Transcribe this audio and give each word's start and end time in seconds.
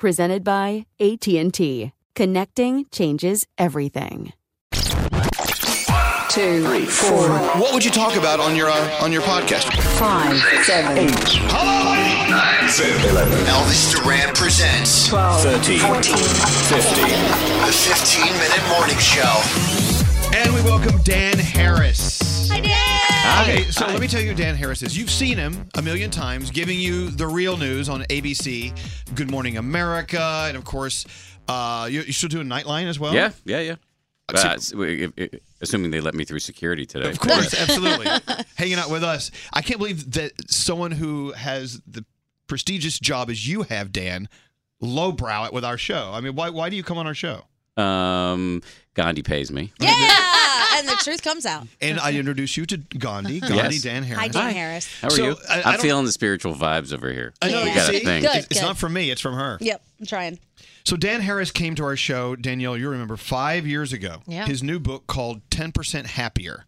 Presented 0.00 0.42
by 0.42 0.86
AT&T. 0.98 1.92
Connecting 2.14 2.86
changes 2.90 3.46
everything. 3.58 4.32
Two, 4.72 6.64
three, 6.64 6.86
four. 6.86 7.28
What 7.60 7.74
would 7.74 7.84
you 7.84 7.90
talk 7.90 8.16
about 8.16 8.40
on 8.40 8.56
your 8.56 8.70
uh, 8.70 9.04
on 9.04 9.12
your 9.12 9.20
podcast? 9.20 9.70
Five, 9.98 10.38
seven, 10.64 10.96
eight. 10.96 11.10
Hello, 11.52 12.30
nine, 12.30 12.68
seven, 12.70 13.10
eleven. 13.10 13.36
Elvis 13.44 13.92
Duran 13.92 14.34
presents 14.34 15.08
12, 15.08 15.42
13, 15.42 15.78
14, 15.80 16.02
15. 16.02 17.04
The 17.66 17.72
15 17.72 18.24
minute 18.40 18.68
morning 18.70 18.96
show. 18.96 19.42
And 20.34 20.54
we 20.54 20.62
welcome 20.62 20.98
Dan 21.02 21.36
Harris. 21.36 22.48
Hi, 22.50 22.60
Dan. 22.60 22.89
Okay, 23.24 23.64
so 23.70 23.86
let 23.86 24.00
me 24.00 24.06
tell 24.08 24.20
you 24.20 24.28
who 24.30 24.34
Dan 24.34 24.54
Harris 24.56 24.82
is. 24.82 24.96
You've 24.96 25.10
seen 25.10 25.36
him 25.36 25.68
a 25.76 25.82
million 25.82 26.10
times 26.10 26.50
giving 26.50 26.78
you 26.78 27.10
the 27.10 27.26
real 27.26 27.56
news 27.56 27.88
on 27.88 28.02
ABC, 28.04 28.72
Good 29.14 29.30
Morning 29.30 29.56
America, 29.56 30.44
and 30.48 30.56
of 30.56 30.64
course, 30.64 31.04
uh, 31.48 31.88
you, 31.90 32.02
you 32.02 32.12
still 32.12 32.40
a 32.40 32.44
Nightline 32.44 32.86
as 32.86 32.98
well? 32.98 33.14
Yeah, 33.14 33.30
yeah, 33.44 33.60
yeah. 33.60 33.74
Uh, 34.32 34.38
Uh, 34.38 34.52
s- 34.54 34.70
w- 34.70 35.12
if- 35.16 35.32
if- 35.34 35.40
assuming 35.60 35.90
they 35.90 36.00
let 36.00 36.14
me 36.14 36.24
through 36.24 36.38
security 36.38 36.86
today. 36.86 37.08
Of 37.10 37.18
course, 37.18 37.52
absolutely. 37.60 38.06
Hanging 38.56 38.74
out 38.78 38.90
with 38.90 39.02
us. 39.04 39.30
I 39.52 39.60
can't 39.62 39.78
believe 39.78 40.10
that 40.12 40.32
someone 40.50 40.90
who 40.92 41.32
has 41.32 41.80
the 41.86 42.04
prestigious 42.46 42.98
job 42.98 43.28
as 43.30 43.46
you 43.46 43.62
have, 43.62 43.92
Dan, 43.92 44.28
lowbrow 44.80 45.44
it 45.44 45.52
with 45.52 45.64
our 45.64 45.76
show. 45.78 46.10
I 46.14 46.20
mean, 46.20 46.34
why 46.34 46.50
why 46.50 46.70
do 46.70 46.76
you 46.76 46.82
come 46.82 46.96
on 46.98 47.06
our 47.06 47.14
show? 47.14 47.44
Um, 47.80 48.62
Gandhi 48.94 49.22
pays 49.22 49.50
me. 49.50 49.72
Yeah, 49.80 49.88
and 50.76 50.88
the 50.88 50.96
truth 51.02 51.22
comes 51.22 51.46
out. 51.46 51.66
And 51.80 51.98
I 52.00 52.12
introduce 52.12 52.56
you 52.56 52.66
to 52.66 52.76
Gandhi, 52.76 53.40
Gandhi 53.40 53.54
Yes. 53.76 53.82
Dan 53.82 54.02
Harris. 54.02 54.20
Hi, 54.20 54.28
Dan 54.28 54.52
Harris. 54.54 55.00
How 55.00 55.08
are 55.08 55.10
So, 55.10 55.24
you? 55.24 55.36
I- 55.48 55.54
I 55.54 55.58
I, 55.58 55.62
don't- 55.62 55.74
am 55.74 55.80
feeling 55.80 56.04
the 56.06 56.12
spiritual 56.12 56.54
vibes 56.54 56.92
over 56.92 57.12
here. 57.12 57.32
I 57.40 57.50
know. 57.50 57.62
We 57.62 57.68
you 57.70 57.74
got 57.76 57.88
a 57.90 57.92
see? 57.98 58.04
thing. 58.04 58.22
Good. 58.22 58.36
It's, 58.36 58.46
it's 58.50 58.60
not 58.62 58.76
from 58.76 58.92
me. 58.92 59.10
It's 59.10 59.20
from 59.20 59.34
her. 59.34 59.58
Yep, 59.60 59.82
I'm 60.00 60.06
trying. 60.06 60.38
So 60.84 60.96
Dan 60.96 61.20
Harris 61.20 61.50
came 61.50 61.74
to 61.76 61.84
our 61.84 61.96
show, 61.96 62.34
Danielle, 62.36 62.76
you 62.76 62.88
remember, 62.88 63.16
five 63.16 63.66
years 63.66 63.92
ago. 63.92 64.22
Yeah. 64.26 64.46
His 64.46 64.62
new 64.62 64.80
book 64.80 65.06
called 65.06 65.48
10% 65.50 66.06
Happier. 66.06 66.64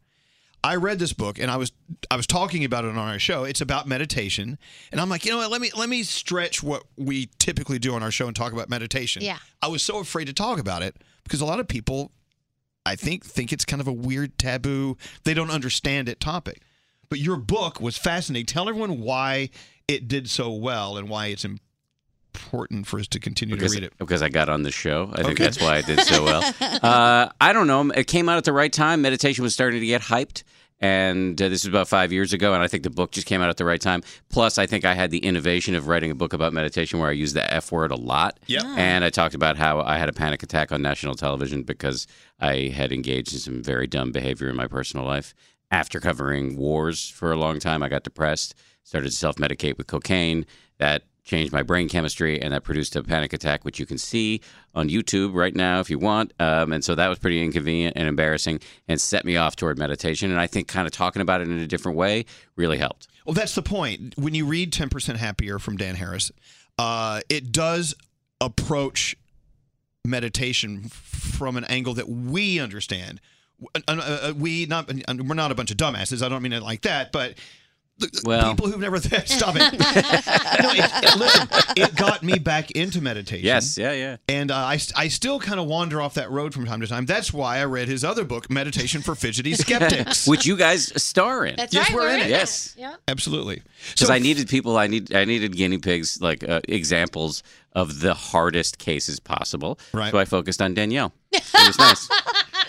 I 0.64 0.76
read 0.76 0.98
this 0.98 1.12
book 1.12 1.38
and 1.38 1.50
I 1.50 1.56
was 1.56 1.72
I 2.10 2.16
was 2.16 2.26
talking 2.26 2.64
about 2.64 2.84
it 2.84 2.90
on 2.90 2.98
our 2.98 3.18
show. 3.18 3.44
It's 3.44 3.60
about 3.60 3.88
meditation. 3.88 4.58
And 4.92 5.00
I'm 5.00 5.08
like, 5.08 5.24
you 5.24 5.32
know 5.32 5.38
what, 5.38 5.50
let 5.50 5.60
me 5.60 5.70
let 5.76 5.88
me 5.88 6.02
stretch 6.02 6.62
what 6.62 6.84
we 6.96 7.30
typically 7.38 7.78
do 7.78 7.94
on 7.94 8.02
our 8.02 8.10
show 8.10 8.26
and 8.26 8.36
talk 8.36 8.52
about 8.52 8.68
meditation. 8.68 9.22
Yeah. 9.22 9.38
I 9.60 9.68
was 9.68 9.82
so 9.82 9.98
afraid 9.98 10.26
to 10.26 10.32
talk 10.32 10.58
about 10.58 10.82
it 10.82 10.96
because 11.24 11.40
a 11.40 11.46
lot 11.46 11.58
of 11.58 11.66
people 11.66 12.12
I 12.86 12.96
think 12.96 13.24
think 13.24 13.52
it's 13.52 13.64
kind 13.64 13.80
of 13.80 13.88
a 13.88 13.92
weird 13.92 14.38
taboo. 14.38 14.96
They 15.24 15.34
don't 15.34 15.50
understand 15.50 16.08
it 16.08 16.20
topic. 16.20 16.62
But 17.08 17.18
your 17.18 17.36
book 17.36 17.80
was 17.80 17.98
fascinating. 17.98 18.46
Tell 18.46 18.68
everyone 18.68 19.00
why 19.00 19.50
it 19.88 20.08
did 20.08 20.30
so 20.30 20.52
well 20.52 20.96
and 20.96 21.08
why 21.08 21.26
it's 21.26 21.44
important 21.44 21.71
for 22.34 22.98
us 22.98 23.06
to 23.08 23.20
continue 23.20 23.54
Because, 23.56 23.72
to 23.72 23.78
read 23.80 23.84
it. 23.86 23.92
because 23.98 24.22
I 24.22 24.28
got 24.28 24.48
on 24.48 24.62
the 24.62 24.70
show. 24.70 25.10
I 25.12 25.22
think 25.22 25.32
Okay. 25.32 25.44
that's 25.44 25.60
why 25.60 25.76
I 25.76 25.82
did 25.82 26.00
so 26.00 26.24
well. 26.24 26.42
uh, 26.82 27.28
I 27.40 27.52
don't 27.52 27.66
know. 27.66 27.90
It 27.90 28.06
came 28.06 28.28
out 28.28 28.36
at 28.38 28.44
the 28.44 28.52
right 28.52 28.72
time. 28.72 29.02
Meditation 29.02 29.42
was 29.42 29.54
starting 29.54 29.80
to 29.80 29.86
get 29.86 30.02
hyped. 30.02 30.42
And 30.80 31.40
uh, 31.40 31.48
this 31.48 31.62
was 31.64 31.68
about 31.68 31.86
five 31.86 32.10
years 32.12 32.32
ago. 32.32 32.54
And 32.54 32.62
I 32.62 32.66
think 32.66 32.82
the 32.82 32.90
book 32.90 33.12
just 33.12 33.26
came 33.26 33.40
out 33.40 33.48
at 33.48 33.56
the 33.56 33.64
right 33.64 33.80
time. 33.80 34.02
Plus, 34.30 34.58
I 34.58 34.66
think 34.66 34.84
I 34.84 34.94
had 34.94 35.10
the 35.12 35.18
innovation 35.18 35.76
of 35.76 35.86
writing 35.86 36.10
a 36.10 36.14
book 36.14 36.32
about 36.32 36.52
meditation 36.52 36.98
where 36.98 37.08
I 37.08 37.12
used 37.12 37.36
the 37.36 37.54
F 37.54 37.70
word 37.70 37.92
a 37.92 37.96
lot. 37.96 38.40
Yep. 38.48 38.64
And 38.64 39.04
I 39.04 39.10
talked 39.10 39.34
about 39.36 39.56
how 39.56 39.80
I 39.80 39.96
had 39.98 40.08
a 40.08 40.12
panic 40.12 40.42
attack 40.42 40.72
on 40.72 40.82
national 40.82 41.14
television 41.14 41.62
because 41.62 42.08
I 42.40 42.72
had 42.74 42.90
engaged 42.92 43.32
in 43.32 43.38
some 43.38 43.62
very 43.62 43.86
dumb 43.86 44.10
behavior 44.10 44.48
in 44.48 44.56
my 44.56 44.66
personal 44.66 45.06
life. 45.06 45.34
After 45.70 46.00
covering 46.00 46.56
wars 46.56 47.08
for 47.08 47.30
a 47.32 47.36
long 47.36 47.58
time, 47.60 47.82
I 47.82 47.88
got 47.88 48.02
depressed, 48.02 48.54
started 48.82 49.10
to 49.10 49.16
self 49.16 49.36
medicate 49.36 49.78
with 49.78 49.86
cocaine. 49.86 50.44
That 50.78 51.04
changed 51.24 51.52
my 51.52 51.62
brain 51.62 51.88
chemistry, 51.88 52.40
and 52.40 52.52
that 52.52 52.64
produced 52.64 52.96
a 52.96 53.02
panic 53.02 53.32
attack, 53.32 53.64
which 53.64 53.78
you 53.78 53.86
can 53.86 53.98
see 53.98 54.40
on 54.74 54.88
YouTube 54.88 55.34
right 55.34 55.54
now 55.54 55.80
if 55.80 55.88
you 55.88 55.98
want. 55.98 56.32
Um, 56.40 56.72
and 56.72 56.84
so 56.84 56.94
that 56.94 57.08
was 57.08 57.18
pretty 57.18 57.42
inconvenient 57.42 57.96
and 57.96 58.08
embarrassing, 58.08 58.60
and 58.88 59.00
set 59.00 59.24
me 59.24 59.36
off 59.36 59.56
toward 59.56 59.78
meditation. 59.78 60.30
And 60.30 60.40
I 60.40 60.46
think 60.46 60.68
kind 60.68 60.86
of 60.86 60.92
talking 60.92 61.22
about 61.22 61.40
it 61.40 61.48
in 61.48 61.58
a 61.58 61.66
different 61.66 61.96
way 61.96 62.24
really 62.56 62.78
helped. 62.78 63.08
Well, 63.24 63.34
that's 63.34 63.54
the 63.54 63.62
point. 63.62 64.14
When 64.16 64.34
you 64.34 64.46
read 64.46 64.72
10% 64.72 65.16
Happier 65.16 65.58
from 65.58 65.76
Dan 65.76 65.94
Harris, 65.94 66.32
uh, 66.78 67.20
it 67.28 67.52
does 67.52 67.94
approach 68.40 69.16
meditation 70.04 70.88
from 70.88 71.56
an 71.56 71.64
angle 71.64 71.94
that 71.94 72.08
we 72.08 72.58
understand. 72.58 73.20
Uh, 73.76 73.80
uh, 73.86 73.92
uh, 74.00 74.32
we 74.36 74.66
not 74.66 74.90
uh, 74.90 75.14
we're 75.24 75.34
not 75.34 75.52
a 75.52 75.54
bunch 75.54 75.70
of 75.70 75.76
dumbasses. 75.76 76.24
I 76.24 76.28
don't 76.28 76.42
mean 76.42 76.52
it 76.52 76.62
like 76.62 76.82
that, 76.82 77.12
but 77.12 77.34
Well. 78.24 78.50
people 78.50 78.68
who've 78.68 78.80
never 78.80 78.98
stop 79.24 79.54
it. 79.56 79.58
no, 79.58 80.70
it, 80.70 81.04
it- 81.04 81.18
listen, 81.18 81.48
it 81.76 81.94
got 81.96 82.22
me 82.22 82.38
back 82.38 82.70
into 82.72 83.00
meditation. 83.00 83.44
Yes, 83.44 83.76
yeah, 83.78 83.92
yeah. 83.92 84.16
And 84.28 84.50
uh, 84.50 84.56
I, 84.56 84.78
I 84.96 85.08
still 85.08 85.38
kind 85.40 85.58
of 85.60 85.66
wander 85.66 86.00
off 86.00 86.14
that 86.14 86.30
road 86.30 86.54
from 86.54 86.64
time 86.66 86.80
to 86.80 86.86
time. 86.86 87.06
That's 87.06 87.32
why 87.32 87.58
I 87.58 87.64
read 87.64 87.88
his 87.88 88.04
other 88.04 88.24
book, 88.24 88.50
Meditation 88.50 89.02
for 89.02 89.14
Fidgety 89.14 89.54
Skeptics. 89.54 90.26
which 90.32 90.46
you 90.46 90.56
guys 90.56 90.92
star 91.02 91.44
in. 91.44 91.56
That's 91.56 91.74
Yes, 91.74 91.88
right. 91.90 91.94
we're 91.96 92.08
in 92.08 92.20
in 92.20 92.26
it. 92.26 92.30
Yes. 92.30 92.74
Yeah. 92.78 92.94
Absolutely. 93.08 93.62
because 93.92 94.10
I 94.10 94.18
needed 94.18 94.48
people. 94.48 94.76
I 94.76 94.86
need 94.86 95.14
I 95.14 95.24
needed 95.24 95.56
guinea 95.56 95.78
pigs, 95.78 96.20
like 96.20 96.46
uh, 96.48 96.60
examples 96.68 97.42
of 97.74 98.00
the 98.00 98.12
hardest 98.14 98.78
cases 98.78 99.18
possible. 99.20 99.78
Right. 99.94 100.10
So 100.12 100.18
I 100.18 100.24
focused 100.26 100.60
on 100.60 100.74
Danielle. 100.74 101.12
It 101.32 101.42
was 101.54 101.78
nice. 101.78 102.08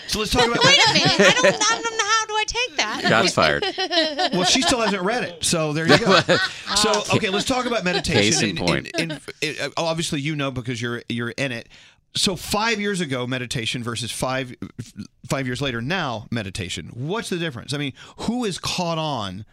So 0.06 0.18
let's 0.20 0.30
talk 0.32 0.46
about 0.46 0.64
Wait 0.64 0.78
a 0.88 0.92
minute. 0.94 1.10
I 1.18 1.32
don't, 1.34 1.46
I 1.46 1.50
don't 1.50 1.52
know 1.52 1.58
how 1.62 1.80
do 1.80 2.03
I 2.44 2.66
take 2.68 2.76
that. 2.76 3.02
Shots 3.08 3.32
fired. 3.34 3.64
Well, 4.34 4.44
she 4.44 4.62
still 4.62 4.80
hasn't 4.80 5.02
read 5.02 5.24
it, 5.24 5.44
so 5.44 5.72
there 5.72 5.86
you 5.86 5.98
go. 5.98 6.20
so 6.76 7.02
okay, 7.16 7.28
let's 7.30 7.44
talk 7.44 7.66
about 7.66 7.84
meditation. 7.84 8.22
Case 8.22 8.42
in 8.42 8.50
And- 8.50 8.58
point. 8.58 8.90
and- 8.98 9.20
and, 9.42 9.58
uh, 9.60 9.70
obviously, 9.76 10.20
you 10.20 10.34
know 10.36 10.50
because 10.50 10.80
you're 10.82 11.02
you're 11.08 11.30
in 11.30 11.52
it. 11.52 11.68
So 12.16 12.36
five 12.36 12.80
years 12.80 13.00
ago, 13.00 13.26
meditation 13.26 13.82
versus 13.82 14.10
five 14.10 14.54
five 15.28 15.46
years 15.46 15.60
later 15.60 15.80
now 15.80 16.26
meditation. 16.30 16.90
What's 16.94 17.28
the 17.28 17.38
difference? 17.38 17.72
I 17.74 17.78
mean, 17.78 17.92
who 18.18 18.44
is 18.44 18.58
caught 18.58 18.98
on 18.98 19.44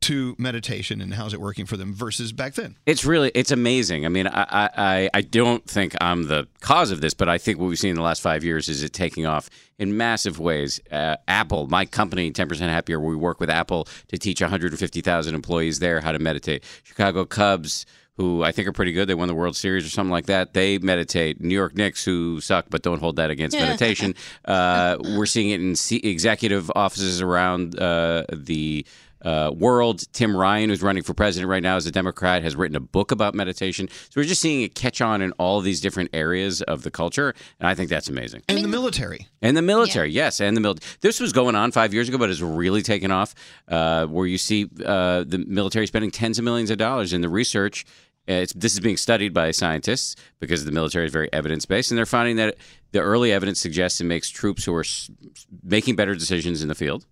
to 0.00 0.34
meditation 0.38 1.00
and 1.00 1.14
how's 1.14 1.34
it 1.34 1.40
working 1.40 1.66
for 1.66 1.76
them 1.76 1.92
versus 1.92 2.32
back 2.32 2.54
then? 2.54 2.76
It's 2.86 3.04
really 3.04 3.30
it's 3.34 3.50
amazing. 3.50 4.06
I 4.06 4.08
mean, 4.08 4.26
I, 4.28 4.42
I 4.42 4.68
I- 4.76 5.10
I 5.14 5.20
don't 5.22 5.64
think 5.64 5.94
I'm 6.00 6.28
the 6.28 6.46
cause 6.60 6.90
of 6.90 7.00
this, 7.00 7.14
but 7.14 7.28
I 7.28 7.38
think 7.38 7.58
what 7.58 7.66
we've 7.68 7.78
seen 7.78 7.90
in 7.90 7.96
the 7.96 8.02
last 8.02 8.20
five 8.22 8.44
years 8.44 8.68
is 8.68 8.82
it 8.82 8.92
taking 8.92 9.26
off 9.26 9.50
in 9.78 9.96
massive 9.96 10.38
ways. 10.38 10.80
Uh, 10.90 11.16
Apple, 11.26 11.66
my 11.68 11.84
company, 11.84 12.30
10% 12.30 12.58
Happier, 12.60 13.00
we 13.00 13.16
work 13.16 13.40
with 13.40 13.50
Apple 13.50 13.86
to 14.08 14.18
teach 14.18 14.40
150,000 14.40 15.34
employees 15.34 15.78
there 15.78 16.00
how 16.00 16.12
to 16.12 16.18
meditate. 16.18 16.64
Chicago 16.84 17.24
Cubs. 17.24 17.86
Who 18.16 18.42
I 18.42 18.50
think 18.50 18.66
are 18.66 18.72
pretty 18.72 18.90
good. 18.90 19.06
They 19.08 19.14
won 19.14 19.28
the 19.28 19.34
World 19.36 19.54
Series 19.54 19.86
or 19.86 19.90
something 19.90 20.10
like 20.10 20.26
that. 20.26 20.52
They 20.52 20.78
meditate. 20.78 21.40
New 21.40 21.54
York 21.54 21.76
Knicks, 21.76 22.04
who 22.04 22.40
suck, 22.40 22.66
but 22.68 22.82
don't 22.82 22.98
hold 22.98 23.14
that 23.14 23.30
against 23.30 23.56
meditation. 23.56 24.16
Uh, 24.44 24.96
we're 25.16 25.24
seeing 25.24 25.50
it 25.50 25.60
in 25.60 25.76
C- 25.76 25.98
executive 26.02 26.68
offices 26.74 27.22
around 27.22 27.78
uh, 27.78 28.24
the 28.32 28.84
uh, 29.22 29.50
world. 29.54 30.04
Tim 30.12 30.36
Ryan, 30.36 30.70
who's 30.70 30.82
running 30.82 31.02
for 31.02 31.14
president 31.14 31.48
right 31.50 31.62
now 31.62 31.76
as 31.76 31.86
a 31.86 31.90
Democrat, 31.90 32.42
has 32.42 32.56
written 32.56 32.76
a 32.76 32.80
book 32.80 33.10
about 33.10 33.34
meditation. 33.34 33.88
So 33.88 34.20
we're 34.20 34.24
just 34.24 34.40
seeing 34.40 34.62
it 34.62 34.74
catch 34.74 35.00
on 35.00 35.22
in 35.22 35.32
all 35.32 35.60
these 35.60 35.80
different 35.80 36.10
areas 36.12 36.62
of 36.62 36.82
the 36.82 36.90
culture, 36.90 37.34
and 37.58 37.68
I 37.68 37.74
think 37.74 37.90
that's 37.90 38.08
amazing. 38.08 38.42
And 38.48 38.62
the 38.64 38.68
military. 38.68 39.26
And 39.42 39.56
the 39.56 39.62
military, 39.62 40.10
yes, 40.10 40.40
and 40.40 40.56
the 40.56 40.60
military. 40.60 40.88
This 41.00 41.20
was 41.20 41.32
going 41.32 41.54
on 41.56 41.72
five 41.72 41.92
years 41.94 42.08
ago, 42.08 42.18
but 42.18 42.30
it's 42.30 42.40
really 42.40 42.82
taken 42.82 43.10
off. 43.10 43.34
Uh, 43.66 44.06
where 44.06 44.26
you 44.26 44.38
see 44.38 44.68
uh, 44.84 45.24
the 45.26 45.38
military 45.46 45.86
spending 45.86 46.10
tens 46.10 46.38
of 46.38 46.44
millions 46.44 46.70
of 46.70 46.78
dollars 46.78 47.12
in 47.12 47.20
the 47.20 47.28
research. 47.28 47.84
Uh, 48.28 48.32
It's, 48.44 48.52
this 48.52 48.72
is 48.74 48.80
being 48.80 48.96
studied 48.96 49.32
by 49.32 49.50
scientists 49.52 50.14
because 50.40 50.64
the 50.64 50.72
military 50.72 51.06
is 51.06 51.12
very 51.12 51.32
evidence 51.32 51.64
based, 51.66 51.90
and 51.90 51.98
they're 51.98 52.06
finding 52.06 52.36
that 52.36 52.56
the 52.92 53.00
early 53.00 53.32
evidence 53.32 53.58
suggests 53.60 54.00
it 54.00 54.04
makes 54.04 54.28
troops 54.30 54.64
who 54.64 54.74
are 54.74 54.80
s- 54.80 55.10
making 55.62 55.96
better 55.96 56.14
decisions 56.14 56.62
in 56.62 56.68
the 56.68 56.74
field, 56.74 57.06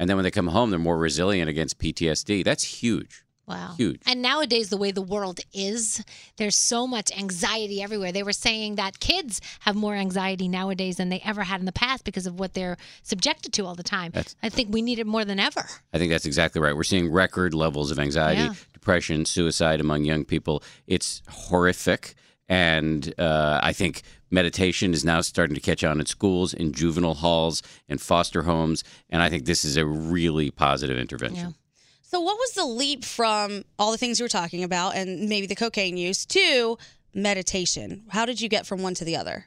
and 0.00 0.08
then 0.08 0.16
when 0.16 0.24
they 0.24 0.30
come 0.32 0.48
home, 0.48 0.70
they're 0.70 0.78
more 0.80 0.98
resilient 0.98 1.48
against 1.48 1.78
PTSD. 1.78 2.42
That's 2.42 2.64
huge. 2.64 3.22
Wow. 3.46 3.74
Huge. 3.76 4.00
And 4.06 4.22
nowadays, 4.22 4.68
the 4.70 4.76
way 4.76 4.92
the 4.92 5.02
world 5.02 5.40
is, 5.52 6.04
there's 6.36 6.54
so 6.54 6.86
much 6.86 7.10
anxiety 7.18 7.82
everywhere. 7.82 8.12
They 8.12 8.22
were 8.22 8.32
saying 8.32 8.76
that 8.76 9.00
kids 9.00 9.40
have 9.60 9.74
more 9.74 9.94
anxiety 9.96 10.46
nowadays 10.46 10.96
than 10.98 11.08
they 11.08 11.20
ever 11.24 11.42
had 11.42 11.58
in 11.58 11.66
the 11.66 11.72
past 11.72 12.04
because 12.04 12.26
of 12.26 12.38
what 12.38 12.54
they're 12.54 12.76
subjected 13.02 13.52
to 13.54 13.66
all 13.66 13.74
the 13.74 13.82
time. 13.82 14.12
That's- 14.14 14.36
I 14.42 14.48
think 14.50 14.72
we 14.72 14.82
need 14.82 15.00
it 15.00 15.06
more 15.06 15.24
than 15.24 15.40
ever. 15.40 15.66
I 15.92 15.98
think 15.98 16.10
that's 16.12 16.26
exactly 16.26 16.60
right. 16.60 16.74
We're 16.76 16.84
seeing 16.84 17.10
record 17.10 17.52
levels 17.52 17.90
of 17.90 17.98
anxiety, 17.98 18.40
Yeah. 18.42 18.54
depression, 18.72 19.24
suicide 19.24 19.80
among 19.80 20.04
young 20.04 20.24
people. 20.24 20.62
It's 20.86 21.20
horrific. 21.28 22.14
And 22.50 23.14
uh, 23.16 23.60
I 23.62 23.72
think 23.72 24.02
meditation 24.28 24.92
is 24.92 25.04
now 25.04 25.20
starting 25.20 25.54
to 25.54 25.60
catch 25.60 25.84
on 25.84 26.00
in 26.00 26.06
schools, 26.06 26.52
in 26.52 26.72
juvenile 26.72 27.14
halls, 27.14 27.62
in 27.88 27.98
foster 27.98 28.42
homes. 28.42 28.82
And 29.08 29.22
I 29.22 29.30
think 29.30 29.44
this 29.44 29.64
is 29.64 29.76
a 29.76 29.86
really 29.86 30.50
positive 30.50 30.98
intervention. 30.98 31.54
So, 32.02 32.20
what 32.20 32.36
was 32.36 32.52
the 32.54 32.64
leap 32.64 33.04
from 33.04 33.64
all 33.78 33.92
the 33.92 33.98
things 33.98 34.18
you 34.18 34.24
were 34.24 34.28
talking 34.28 34.64
about 34.64 34.96
and 34.96 35.28
maybe 35.28 35.46
the 35.46 35.54
cocaine 35.54 35.96
use 35.96 36.26
to 36.26 36.76
meditation? 37.14 38.02
How 38.08 38.26
did 38.26 38.40
you 38.40 38.48
get 38.48 38.66
from 38.66 38.82
one 38.82 38.94
to 38.94 39.04
the 39.04 39.14
other? 39.14 39.46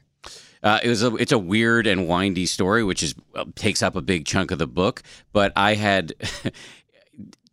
Uh, 0.62 0.80
it 0.82 0.88
was 0.88 1.02
a, 1.02 1.14
it's 1.16 1.32
a 1.32 1.38
weird 1.38 1.86
and 1.86 2.08
windy 2.08 2.46
story, 2.46 2.82
which 2.82 3.02
is 3.02 3.14
uh, 3.34 3.44
takes 3.54 3.82
up 3.82 3.96
a 3.96 4.00
big 4.00 4.24
chunk 4.24 4.50
of 4.50 4.58
the 4.58 4.66
book. 4.66 5.02
But 5.34 5.52
I 5.56 5.74
had, 5.74 6.14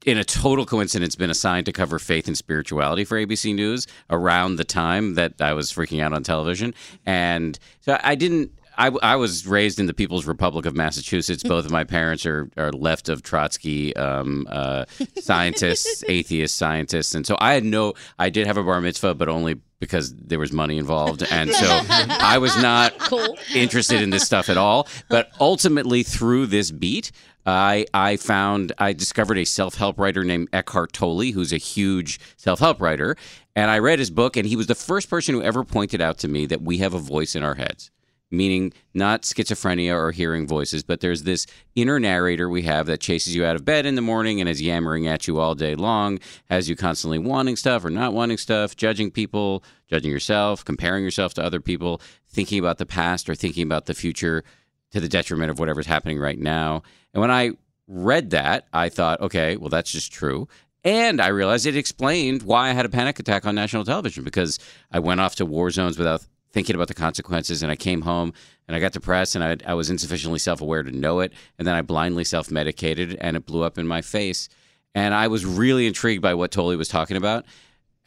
in 0.05 0.17
a 0.17 0.23
total 0.23 0.65
coincidence, 0.65 1.15
been 1.15 1.29
assigned 1.29 1.65
to 1.67 1.71
cover 1.71 1.99
faith 1.99 2.27
and 2.27 2.37
spirituality 2.37 3.03
for 3.05 3.17
ABC 3.17 3.53
News 3.53 3.85
around 4.09 4.55
the 4.55 4.63
time 4.63 5.13
that 5.15 5.33
I 5.39 5.53
was 5.53 5.71
freaking 5.71 6.01
out 6.01 6.13
on 6.13 6.23
television, 6.23 6.73
and 7.05 7.57
so 7.81 7.99
I 8.03 8.15
didn't. 8.15 8.51
I, 8.77 8.87
I 9.03 9.15
was 9.17 9.45
raised 9.45 9.79
in 9.79 9.85
the 9.85 9.93
People's 9.93 10.25
Republic 10.25 10.65
of 10.65 10.75
Massachusetts. 10.75 11.43
Both 11.43 11.65
of 11.65 11.71
my 11.71 11.83
parents 11.83 12.25
are, 12.25 12.49
are 12.57 12.71
left 12.71 13.09
of 13.09 13.21
Trotsky 13.21 13.93
um, 13.97 14.47
uh, 14.49 14.85
scientists, 15.19 16.03
atheist 16.07 16.55
scientists, 16.55 17.13
and 17.13 17.25
so 17.27 17.35
I 17.39 17.53
had 17.53 17.63
no. 17.65 17.93
I 18.17 18.29
did 18.29 18.47
have 18.47 18.57
a 18.57 18.63
bar 18.63 18.79
mitzvah, 18.81 19.15
but 19.15 19.27
only 19.29 19.55
because 19.79 20.13
there 20.15 20.39
was 20.39 20.51
money 20.51 20.77
involved, 20.77 21.23
and 21.31 21.51
so 21.51 21.65
I 21.89 22.37
was 22.37 22.55
not 22.57 22.97
Cool. 22.99 23.37
interested 23.55 24.01
in 24.01 24.09
this 24.09 24.23
stuff 24.23 24.47
at 24.49 24.57
all. 24.57 24.87
But 25.09 25.31
ultimately, 25.39 26.03
through 26.03 26.47
this 26.47 26.71
beat, 26.71 27.11
I 27.45 27.85
I 27.93 28.17
found 28.17 28.71
I 28.77 28.93
discovered 28.93 29.37
a 29.37 29.45
self 29.45 29.75
help 29.75 29.99
writer 29.99 30.23
named 30.23 30.49
Eckhart 30.53 30.93
Tolle, 30.93 31.31
who's 31.31 31.53
a 31.53 31.57
huge 31.57 32.19
self 32.37 32.59
help 32.59 32.81
writer, 32.81 33.15
and 33.55 33.71
I 33.71 33.79
read 33.79 33.99
his 33.99 34.11
book, 34.11 34.37
and 34.37 34.47
he 34.47 34.55
was 34.55 34.67
the 34.67 34.75
first 34.75 35.09
person 35.09 35.35
who 35.35 35.41
ever 35.41 35.63
pointed 35.63 36.01
out 36.01 36.17
to 36.19 36.27
me 36.27 36.45
that 36.47 36.61
we 36.61 36.77
have 36.79 36.93
a 36.93 36.99
voice 36.99 37.35
in 37.35 37.43
our 37.43 37.55
heads. 37.55 37.91
Meaning 38.33 38.71
not 38.93 39.23
schizophrenia 39.23 39.93
or 39.93 40.11
hearing 40.11 40.47
voices, 40.47 40.83
but 40.83 41.01
there's 41.01 41.23
this 41.23 41.45
inner 41.75 41.99
narrator 41.99 42.47
we 42.47 42.61
have 42.61 42.87
that 42.87 43.01
chases 43.01 43.35
you 43.35 43.43
out 43.43 43.57
of 43.57 43.65
bed 43.65 43.85
in 43.85 43.95
the 43.95 44.01
morning 44.01 44.39
and 44.39 44.47
is 44.47 44.61
yammering 44.61 45.05
at 45.05 45.27
you 45.27 45.37
all 45.37 45.53
day 45.53 45.75
long, 45.75 46.17
has 46.49 46.69
you 46.69 46.77
constantly 46.77 47.19
wanting 47.19 47.57
stuff 47.57 47.83
or 47.83 47.89
not 47.89 48.13
wanting 48.13 48.37
stuff, 48.37 48.77
judging 48.77 49.11
people, 49.11 49.65
judging 49.89 50.11
yourself, 50.11 50.63
comparing 50.63 51.03
yourself 51.03 51.33
to 51.33 51.43
other 51.43 51.59
people, 51.59 51.99
thinking 52.29 52.57
about 52.57 52.77
the 52.77 52.85
past 52.85 53.29
or 53.29 53.35
thinking 53.35 53.63
about 53.63 53.85
the 53.85 53.93
future 53.93 54.45
to 54.91 55.01
the 55.01 55.09
detriment 55.09 55.51
of 55.51 55.59
whatever's 55.59 55.87
happening 55.87 56.17
right 56.17 56.39
now. 56.39 56.83
And 57.13 57.21
when 57.21 57.31
I 57.31 57.51
read 57.87 58.31
that, 58.31 58.67
I 58.73 58.89
thought, 58.89 59.21
okay, 59.21 59.57
well, 59.57 59.69
that's 59.69 59.91
just 59.91 60.11
true. 60.11 60.47
And 60.83 61.21
I 61.21 61.27
realized 61.27 61.65
it 61.65 61.75
explained 61.75 62.43
why 62.43 62.69
I 62.69 62.73
had 62.73 62.85
a 62.85 62.89
panic 62.89 63.19
attack 63.19 63.45
on 63.45 63.53
national 63.53 63.85
television 63.85 64.23
because 64.23 64.57
I 64.91 64.99
went 64.99 65.21
off 65.21 65.35
to 65.35 65.45
war 65.45 65.69
zones 65.69 65.97
without 65.97 66.25
thinking 66.51 66.75
about 66.75 66.87
the 66.87 66.93
consequences. 66.93 67.61
And 67.61 67.71
I 67.71 67.75
came 67.75 68.01
home 68.01 68.33
and 68.67 68.75
I 68.75 68.79
got 68.79 68.93
depressed 68.93 69.35
and 69.35 69.43
I, 69.43 69.57
I 69.65 69.73
was 69.75 69.89
insufficiently 69.89 70.39
self 70.39 70.61
aware 70.61 70.83
to 70.83 70.91
know 70.91 71.19
it. 71.19 71.33
And 71.59 71.67
then 71.67 71.75
I 71.75 71.81
blindly 71.81 72.23
self 72.23 72.49
medicated 72.49 73.15
and 73.21 73.37
it 73.37 73.45
blew 73.45 73.63
up 73.63 73.77
in 73.77 73.87
my 73.87 74.01
face. 74.01 74.49
And 74.95 75.13
I 75.13 75.27
was 75.27 75.45
really 75.45 75.87
intrigued 75.87 76.21
by 76.21 76.33
what 76.33 76.51
Tolle 76.51 76.75
was 76.75 76.87
talking 76.87 77.17
about. 77.17 77.45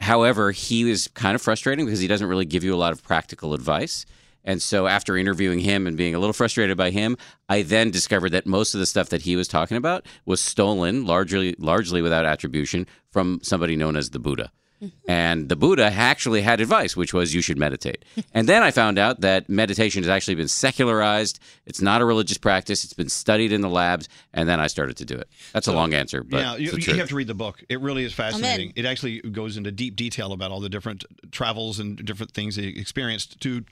However, 0.01 0.51
he 0.51 0.83
was 0.83 1.07
kind 1.07 1.35
of 1.35 1.41
frustrating 1.41 1.85
because 1.85 1.99
he 1.99 2.07
doesn't 2.07 2.27
really 2.27 2.45
give 2.45 2.63
you 2.63 2.75
a 2.75 2.77
lot 2.77 2.91
of 2.91 3.01
practical 3.01 3.53
advice. 3.53 4.05
And 4.45 4.61
so 4.61 4.87
after 4.87 5.17
interviewing 5.17 5.59
him 5.59 5.87
and 5.87 5.97
being 5.97 6.15
a 6.15 6.19
little 6.19 6.33
frustrated 6.33 6.77
by 6.77 6.91
him, 6.91 7.17
I 7.49 7.63
then 7.63 7.91
discovered 7.91 8.29
that 8.29 8.45
most 8.45 8.73
of 8.73 8.79
the 8.79 8.85
stuff 8.85 9.09
that 9.09 9.23
he 9.23 9.35
was 9.35 9.47
talking 9.47 9.75
about 9.75 10.05
was 10.25 10.39
stolen 10.39 11.05
largely 11.05 11.55
largely 11.57 12.01
without 12.01 12.25
attribution 12.25 12.87
from 13.11 13.39
somebody 13.43 13.75
known 13.75 13.97
as 13.97 14.11
the 14.11 14.19
Buddha. 14.19 14.51
Mm-hmm. 14.81 15.11
And 15.11 15.49
the 15.49 15.55
Buddha 15.55 15.85
actually 15.85 16.41
had 16.41 16.59
advice, 16.59 16.97
which 16.97 17.13
was 17.13 17.33
you 17.33 17.41
should 17.41 17.57
meditate. 17.57 18.03
And 18.33 18.49
then 18.49 18.63
I 18.63 18.71
found 18.71 18.99
out 18.99 19.21
that 19.21 19.47
meditation 19.47 20.03
has 20.03 20.09
actually 20.09 20.35
been 20.35 20.49
secularized. 20.49 21.39
It's 21.65 21.81
not 21.81 22.01
a 22.01 22.05
religious 22.05 22.37
practice. 22.37 22.83
It's 22.83 22.91
been 22.91 23.07
studied 23.07 23.53
in 23.53 23.61
the 23.61 23.69
labs. 23.69 24.09
And 24.33 24.49
then 24.49 24.59
I 24.59 24.67
started 24.67 24.97
to 24.97 25.05
do 25.05 25.15
it. 25.15 25.29
That's 25.53 25.67
a 25.67 25.71
long 25.71 25.93
answer, 25.93 26.21
but 26.21 26.41
yeah, 26.41 26.55
you, 26.57 26.71
you 26.77 26.95
have 26.95 27.07
to 27.07 27.15
read 27.15 27.27
the 27.27 27.33
book. 27.33 27.63
It 27.69 27.79
really 27.79 28.03
is 28.03 28.13
fascinating. 28.13 28.73
It 28.75 28.85
actually 28.85 29.21
goes 29.21 29.55
into 29.55 29.71
deep 29.71 29.95
detail 29.95 30.33
about 30.33 30.51
all 30.51 30.59
the 30.59 30.67
different 30.67 31.05
travels 31.31 31.79
and 31.79 31.95
different 32.03 32.33
things 32.33 32.57
he 32.57 32.77
experienced 32.77 33.39
to 33.41 33.63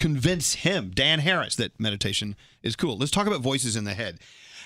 convince 0.00 0.54
him, 0.54 0.90
Dan 0.94 1.20
Harris, 1.20 1.56
that 1.56 1.78
meditation 1.78 2.36
is 2.62 2.76
cool. 2.76 2.96
Let's 2.96 3.10
talk 3.10 3.26
about 3.26 3.40
voices 3.40 3.76
in 3.76 3.84
the 3.84 3.94
head. 3.94 4.18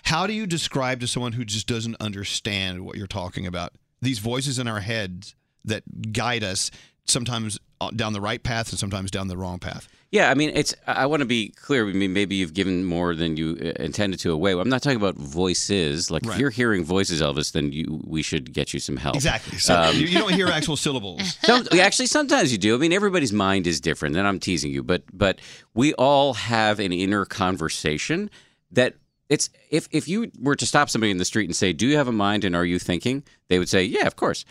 How 0.04 0.26
do 0.26 0.32
you 0.32 0.46
describe 0.46 1.00
to 1.00 1.08
someone 1.08 1.32
who 1.32 1.44
just 1.44 1.66
doesn't 1.66 1.96
understand 2.00 2.84
what 2.84 2.96
you're 2.96 3.06
talking 3.06 3.46
about? 3.46 3.72
These 4.00 4.18
voices 4.18 4.58
in 4.58 4.68
our 4.68 4.80
heads 4.80 5.34
that 5.64 6.12
guide 6.12 6.44
us 6.44 6.70
sometimes 7.06 7.58
uh, 7.80 7.90
down 7.90 8.12
the 8.12 8.20
right 8.20 8.42
path 8.42 8.70
and 8.70 8.78
sometimes 8.78 9.10
down 9.10 9.28
the 9.28 9.36
wrong 9.36 9.58
path. 9.58 9.88
Yeah, 10.12 10.30
I 10.30 10.34
mean, 10.34 10.52
it's. 10.54 10.74
I 10.86 11.06
want 11.06 11.20
to 11.20 11.26
be 11.26 11.48
clear. 11.48 11.86
I 11.86 11.92
mean, 11.92 12.12
maybe 12.12 12.36
you've 12.36 12.54
given 12.54 12.84
more 12.84 13.14
than 13.14 13.36
you 13.36 13.58
uh, 13.60 13.82
intended 13.82 14.20
to 14.20 14.30
away. 14.32 14.52
I'm 14.52 14.68
not 14.68 14.80
talking 14.80 14.96
about 14.96 15.16
voices. 15.16 16.10
Like, 16.12 16.24
Right. 16.24 16.34
if 16.34 16.40
you're 16.40 16.50
hearing 16.50 16.84
voices, 16.84 17.20
Elvis, 17.20 17.52
then 17.52 17.72
you 17.72 18.00
we 18.06 18.22
should 18.22 18.52
get 18.52 18.72
you 18.72 18.78
some 18.80 18.96
help. 18.96 19.16
Exactly. 19.16 19.58
So 19.58 19.74
Um, 19.74 19.96
you, 19.96 20.06
you 20.06 20.18
don't 20.18 20.32
hear 20.32 20.46
actual 20.48 20.76
syllables. 20.76 21.36
Some, 21.44 21.66
actually, 21.78 22.06
sometimes 22.06 22.52
you 22.52 22.56
do. 22.58 22.74
I 22.76 22.78
mean, 22.78 22.92
everybody's 22.92 23.32
mind 23.32 23.66
is 23.66 23.80
different, 23.80 24.16
and 24.16 24.26
I'm 24.28 24.38
teasing 24.38 24.70
you, 24.70 24.82
but 24.84 25.02
but 25.12 25.40
we 25.74 25.92
all 25.94 26.34
have 26.34 26.78
an 26.78 26.92
inner 26.92 27.24
conversation 27.24 28.30
that 28.70 28.94
it's 29.28 29.50
if 29.70 29.88
if 29.90 30.06
you 30.08 30.30
were 30.40 30.56
to 30.56 30.66
stop 30.66 30.88
somebody 30.88 31.10
in 31.10 31.18
the 31.18 31.24
street 31.24 31.46
and 31.46 31.56
say, 31.56 31.72
"Do 31.72 31.86
you 31.86 31.96
have 31.96 32.06
a 32.08 32.12
mind 32.12 32.44
and 32.44 32.54
are 32.54 32.64
you 32.64 32.78
thinking?" 32.78 33.24
They 33.48 33.58
would 33.58 33.68
say, 33.68 33.82
"Yeah, 33.84 34.06
of 34.06 34.14
course." 34.14 34.44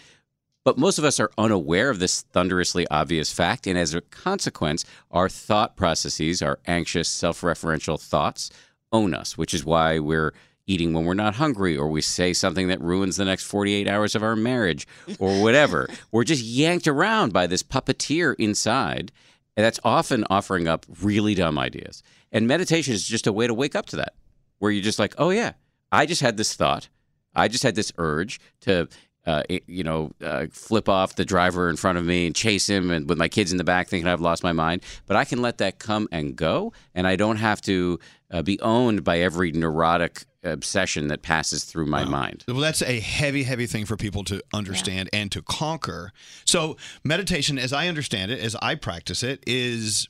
But 0.66 0.80
most 0.80 0.98
of 0.98 1.06
us 1.06 1.20
are 1.20 1.32
unaware 1.38 1.92
of 1.92 2.00
this 2.00 2.22
thunderously 2.22 2.88
obvious 2.90 3.32
fact, 3.32 3.68
and 3.68 3.78
as 3.78 3.94
a 3.94 4.02
consequence, 4.02 4.84
our 5.12 5.30
thought 5.30 5.78
processes, 5.78 6.42
our 6.42 6.60
anxious, 6.66 7.08
self-referential 7.08 8.02
thoughts, 8.02 8.50
own 8.92 9.14
us, 9.14 9.38
which 9.38 9.54
is 9.54 9.64
why 9.64 10.00
we're 10.00 10.34
eating 10.66 10.92
when 10.92 11.06
we're 11.06 11.14
not 11.14 11.36
hungry, 11.36 11.78
or 11.78 11.88
we 11.88 12.02
say 12.02 12.34
something 12.34 12.68
that 12.68 12.82
ruins 12.82 13.18
the 13.18 13.26
next 13.26 13.44
48 13.44 13.88
hours 13.88 14.16
of 14.16 14.24
our 14.24 14.36
marriage, 14.36 14.88
or 15.20 15.40
whatever. 15.44 15.88
we're 16.12 16.24
just 16.24 16.44
yanked 16.44 16.88
around 16.88 17.32
by 17.32 17.46
this 17.46 17.62
puppeteer 17.62 18.34
inside, 18.40 19.12
and 19.56 19.64
that's 19.64 19.80
often 19.84 20.26
offering 20.32 20.68
up 20.68 20.88
really 21.00 21.36
dumb 21.36 21.60
ideas. 21.60 22.02
And 22.32 22.48
meditation 22.48 22.96
is 22.96 23.08
just 23.08 23.28
a 23.28 23.34
way 23.34 23.46
to 23.46 23.54
wake 23.54 23.76
up 23.76 23.86
to 23.88 23.98
that, 23.98 24.16
where 24.58 24.72
you're 24.72 24.84
just 24.84 24.98
like, 24.98 25.14
oh, 25.20 25.30
yeah, 25.30 25.54
I 25.92 26.08
just 26.08 26.22
had 26.22 26.38
this 26.38 26.56
thought. 26.56 26.90
I 27.36 27.50
just 27.50 27.64
had 27.64 27.76
this 27.76 27.92
urge 28.00 28.40
to, 28.62 28.88
uh, 29.25 29.44
you 29.67 29.84
know, 29.84 30.12
uh, 30.24 30.46
flip 30.51 30.88
off 30.88 31.15
the 31.15 31.25
driver 31.25 31.70
in 31.70 31.75
front 31.75 31.98
of 31.98 32.05
me 32.05 32.27
and 32.27 32.36
chase 32.36 32.67
him, 32.67 32.91
and 32.91 33.10
with 33.10 33.17
my 33.17 33.27
kids 33.27 33.51
in 33.51 33.58
the 33.58 33.63
back, 33.63 33.88
thinking 33.88 34.08
I've 34.08 34.22
lost 34.22 34.44
my 34.44 34.53
mind. 34.53 34.84
But 35.08 35.17
I 35.17 35.25
can 35.25 35.41
let 35.41 35.58
that 35.60 35.79
come 35.79 36.08
and 36.12 36.36
go, 36.36 36.74
and 36.94 37.08
I 37.08 37.15
don't 37.15 37.38
have 37.38 37.62
to 37.62 38.00
uh, 38.32 38.41
be 38.41 38.60
owned 38.62 39.03
by 39.03 39.20
every 39.20 39.51
neurotic 39.51 40.25
obsession 40.44 41.08
that 41.08 41.24
passes 41.24 41.63
through 41.63 41.88
my 41.88 42.05
mind. 42.05 42.44
Well, 42.48 42.58
that's 42.58 42.84
a 42.84 43.00
heavy, 43.00 43.44
heavy 43.44 43.65
thing 43.65 43.86
for 43.86 43.98
people 43.98 44.24
to 44.25 44.41
understand 44.53 45.10
and 45.12 45.32
to 45.32 45.41
conquer. 45.41 46.12
So, 46.46 46.77
meditation, 47.03 47.58
as 47.58 47.74
I 47.74 47.88
understand 47.88 48.32
it, 48.32 48.39
as 48.39 48.55
I 48.62 48.75
practice 48.75 49.24
it, 49.24 49.44
is 49.48 50.08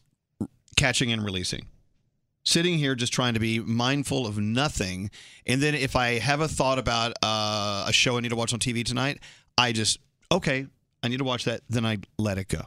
catching 0.75 1.11
and 1.11 1.23
releasing. 1.23 1.67
Sitting 2.45 2.77
here 2.77 2.93
just 2.95 3.11
trying 3.11 3.33
to 3.33 3.39
be 3.39 3.59
mindful 3.59 4.27
of 4.27 4.37
nothing. 4.37 5.09
And 5.47 5.61
then 5.61 5.73
if 5.73 5.95
I 5.95 6.19
have 6.19 6.41
a 6.41 6.47
thought 6.47 6.77
about 6.77 7.13
uh, 7.23 7.85
a 7.87 7.91
show 7.93 8.17
I 8.17 8.19
need 8.21 8.29
to 8.29 8.35
watch 8.35 8.53
on 8.53 8.59
TV 8.59 8.85
tonight, 8.85 9.19
I 9.57 9.71
just, 9.71 9.99
okay, 10.31 10.67
I 11.01 11.07
need 11.07 11.17
to 11.17 11.23
watch 11.23 11.45
that. 11.45 11.61
Then 11.69 11.85
I 11.85 11.97
let 12.19 12.37
it 12.37 12.47
go. 12.47 12.61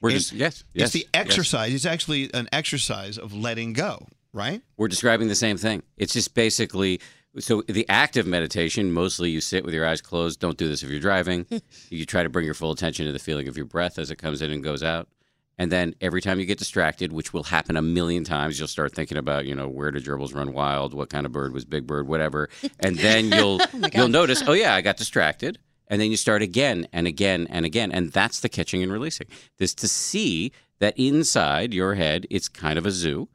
We're 0.00 0.10
It- 0.10 0.14
just 0.14 0.32
yes, 0.32 0.64
yes, 0.74 0.86
It's 0.86 0.92
the 0.94 0.98
yes. 1.00 1.08
exercise. 1.14 1.72
It's 1.72 1.86
actually 1.86 2.28
an 2.34 2.48
exercise 2.52 3.16
of 3.16 3.32
letting 3.32 3.72
go, 3.72 4.08
right? 4.32 4.60
We're 4.76 4.88
describing 4.88 5.28
the 5.28 5.34
same 5.36 5.56
thing. 5.56 5.82
It's 5.96 6.12
just 6.12 6.34
basically 6.34 7.00
so 7.38 7.62
the 7.68 7.88
act 7.88 8.16
of 8.16 8.26
meditation, 8.26 8.92
mostly 8.92 9.30
you 9.30 9.40
sit 9.40 9.64
with 9.64 9.74
your 9.74 9.86
eyes 9.86 10.00
closed. 10.00 10.38
Don't 10.40 10.56
do 10.58 10.68
this 10.68 10.82
if 10.82 10.90
you're 10.90 11.00
driving. 11.00 11.46
you 11.90 12.04
try 12.04 12.22
to 12.22 12.28
bring 12.28 12.44
your 12.44 12.54
full 12.54 12.70
attention 12.70 13.06
to 13.06 13.12
the 13.12 13.18
feeling 13.18 13.48
of 13.48 13.56
your 13.56 13.66
breath 13.66 13.98
as 13.98 14.10
it 14.10 14.16
comes 14.16 14.40
in 14.42 14.50
and 14.52 14.62
goes 14.62 14.82
out. 14.82 15.08
And 15.58 15.70
then 15.70 15.94
every 16.00 16.20
time 16.20 16.40
you 16.40 16.46
get 16.46 16.58
distracted, 16.58 17.12
which 17.12 17.32
will 17.32 17.44
happen 17.44 17.76
a 17.76 17.82
million 17.82 18.24
times, 18.24 18.58
you'll 18.58 18.68
start 18.68 18.94
thinking 18.94 19.18
about, 19.18 19.46
you 19.46 19.54
know, 19.54 19.68
where 19.68 19.90
did 19.90 20.04
gerbils 20.04 20.34
run 20.34 20.52
wild? 20.52 20.94
What 20.94 21.10
kind 21.10 21.26
of 21.26 21.32
bird 21.32 21.52
was 21.52 21.64
Big 21.64 21.86
Bird? 21.86 22.08
Whatever. 22.08 22.48
And 22.80 22.96
then 22.96 23.30
you'll 23.32 23.60
oh 23.62 23.88
you'll 23.92 24.08
notice, 24.08 24.42
oh 24.46 24.52
yeah, 24.52 24.74
I 24.74 24.80
got 24.80 24.96
distracted. 24.96 25.58
And 25.88 26.00
then 26.00 26.10
you 26.10 26.16
start 26.16 26.42
again 26.42 26.88
and 26.92 27.06
again 27.06 27.46
and 27.50 27.64
again. 27.64 27.92
And 27.92 28.10
that's 28.10 28.40
the 28.40 28.48
catching 28.48 28.82
and 28.82 28.92
releasing. 28.92 29.26
This 29.58 29.74
to 29.74 29.88
see 29.88 30.52
that 30.80 30.98
inside 30.98 31.72
your 31.72 31.94
head, 31.94 32.26
it's 32.30 32.48
kind 32.48 32.78
of 32.78 32.86
a 32.86 32.90
zoo 32.90 33.28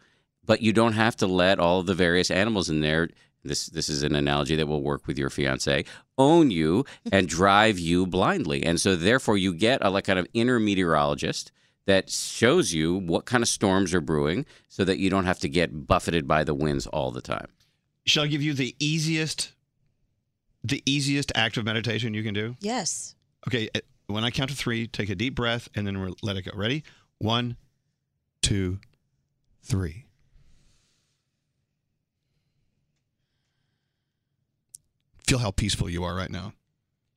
but 0.49 0.63
you 0.63 0.73
don't 0.73 0.93
have 0.93 1.15
to 1.15 1.27
let 1.27 1.59
all 1.59 1.79
of 1.79 1.85
the 1.85 1.93
various 1.93 2.31
animals 2.31 2.71
in 2.71 2.81
there 2.81 3.07
this 3.43 3.67
this 3.67 3.87
is 3.87 4.01
an 4.01 4.15
analogy 4.15 4.55
that 4.55 4.65
will 4.65 4.81
work 4.81 5.05
with 5.05 5.17
your 5.17 5.29
fiance 5.29 5.85
own 6.17 6.49
you 6.49 6.83
and 7.11 7.29
drive 7.29 7.77
you 7.77 8.07
blindly 8.07 8.63
and 8.63 8.81
so 8.81 8.95
therefore 8.95 9.37
you 9.37 9.53
get 9.53 9.85
a 9.85 9.89
like 9.91 10.05
kind 10.05 10.17
of 10.17 10.27
inner 10.33 10.59
meteorologist 10.59 11.51
that 11.85 12.09
shows 12.09 12.73
you 12.73 12.95
what 12.95 13.25
kind 13.25 13.41
of 13.41 13.47
storms 13.47 13.93
are 13.93 14.01
brewing 14.01 14.45
so 14.67 14.83
that 14.83 14.99
you 14.99 15.09
don't 15.09 15.25
have 15.25 15.39
to 15.39 15.49
get 15.49 15.87
buffeted 15.87 16.27
by 16.27 16.43
the 16.43 16.53
winds 16.53 16.85
all 16.87 17.11
the 17.11 17.21
time 17.21 17.47
Shall 18.05 18.23
I 18.23 18.27
give 18.27 18.41
you 18.41 18.53
the 18.53 18.75
easiest, 18.79 19.53
the 20.63 20.81
easiest 20.85 21.31
act 21.35 21.57
of 21.57 21.65
meditation 21.65 22.13
you 22.15 22.23
can 22.23 22.33
do? 22.33 22.55
Yes. 22.59 23.13
Okay, 23.47 23.69
uh, 23.75 23.79
when 24.07 24.23
I 24.23 24.31
count 24.31 24.49
to 24.49 24.55
three, 24.55 24.87
take 24.87 25.09
a 25.09 25.15
deep 25.15 25.35
breath 25.35 25.69
and 25.75 25.85
then 25.85 25.95
re- 25.97 26.13
let 26.23 26.35
it 26.35 26.41
go. 26.43 26.51
Ready? 26.55 26.83
One, 27.19 27.55
two, 28.41 28.79
three. 29.61 30.05
Feel 35.27 35.39
how 35.39 35.51
peaceful 35.51 35.89
you 35.89 36.03
are 36.03 36.15
right 36.15 36.31
now. 36.31 36.53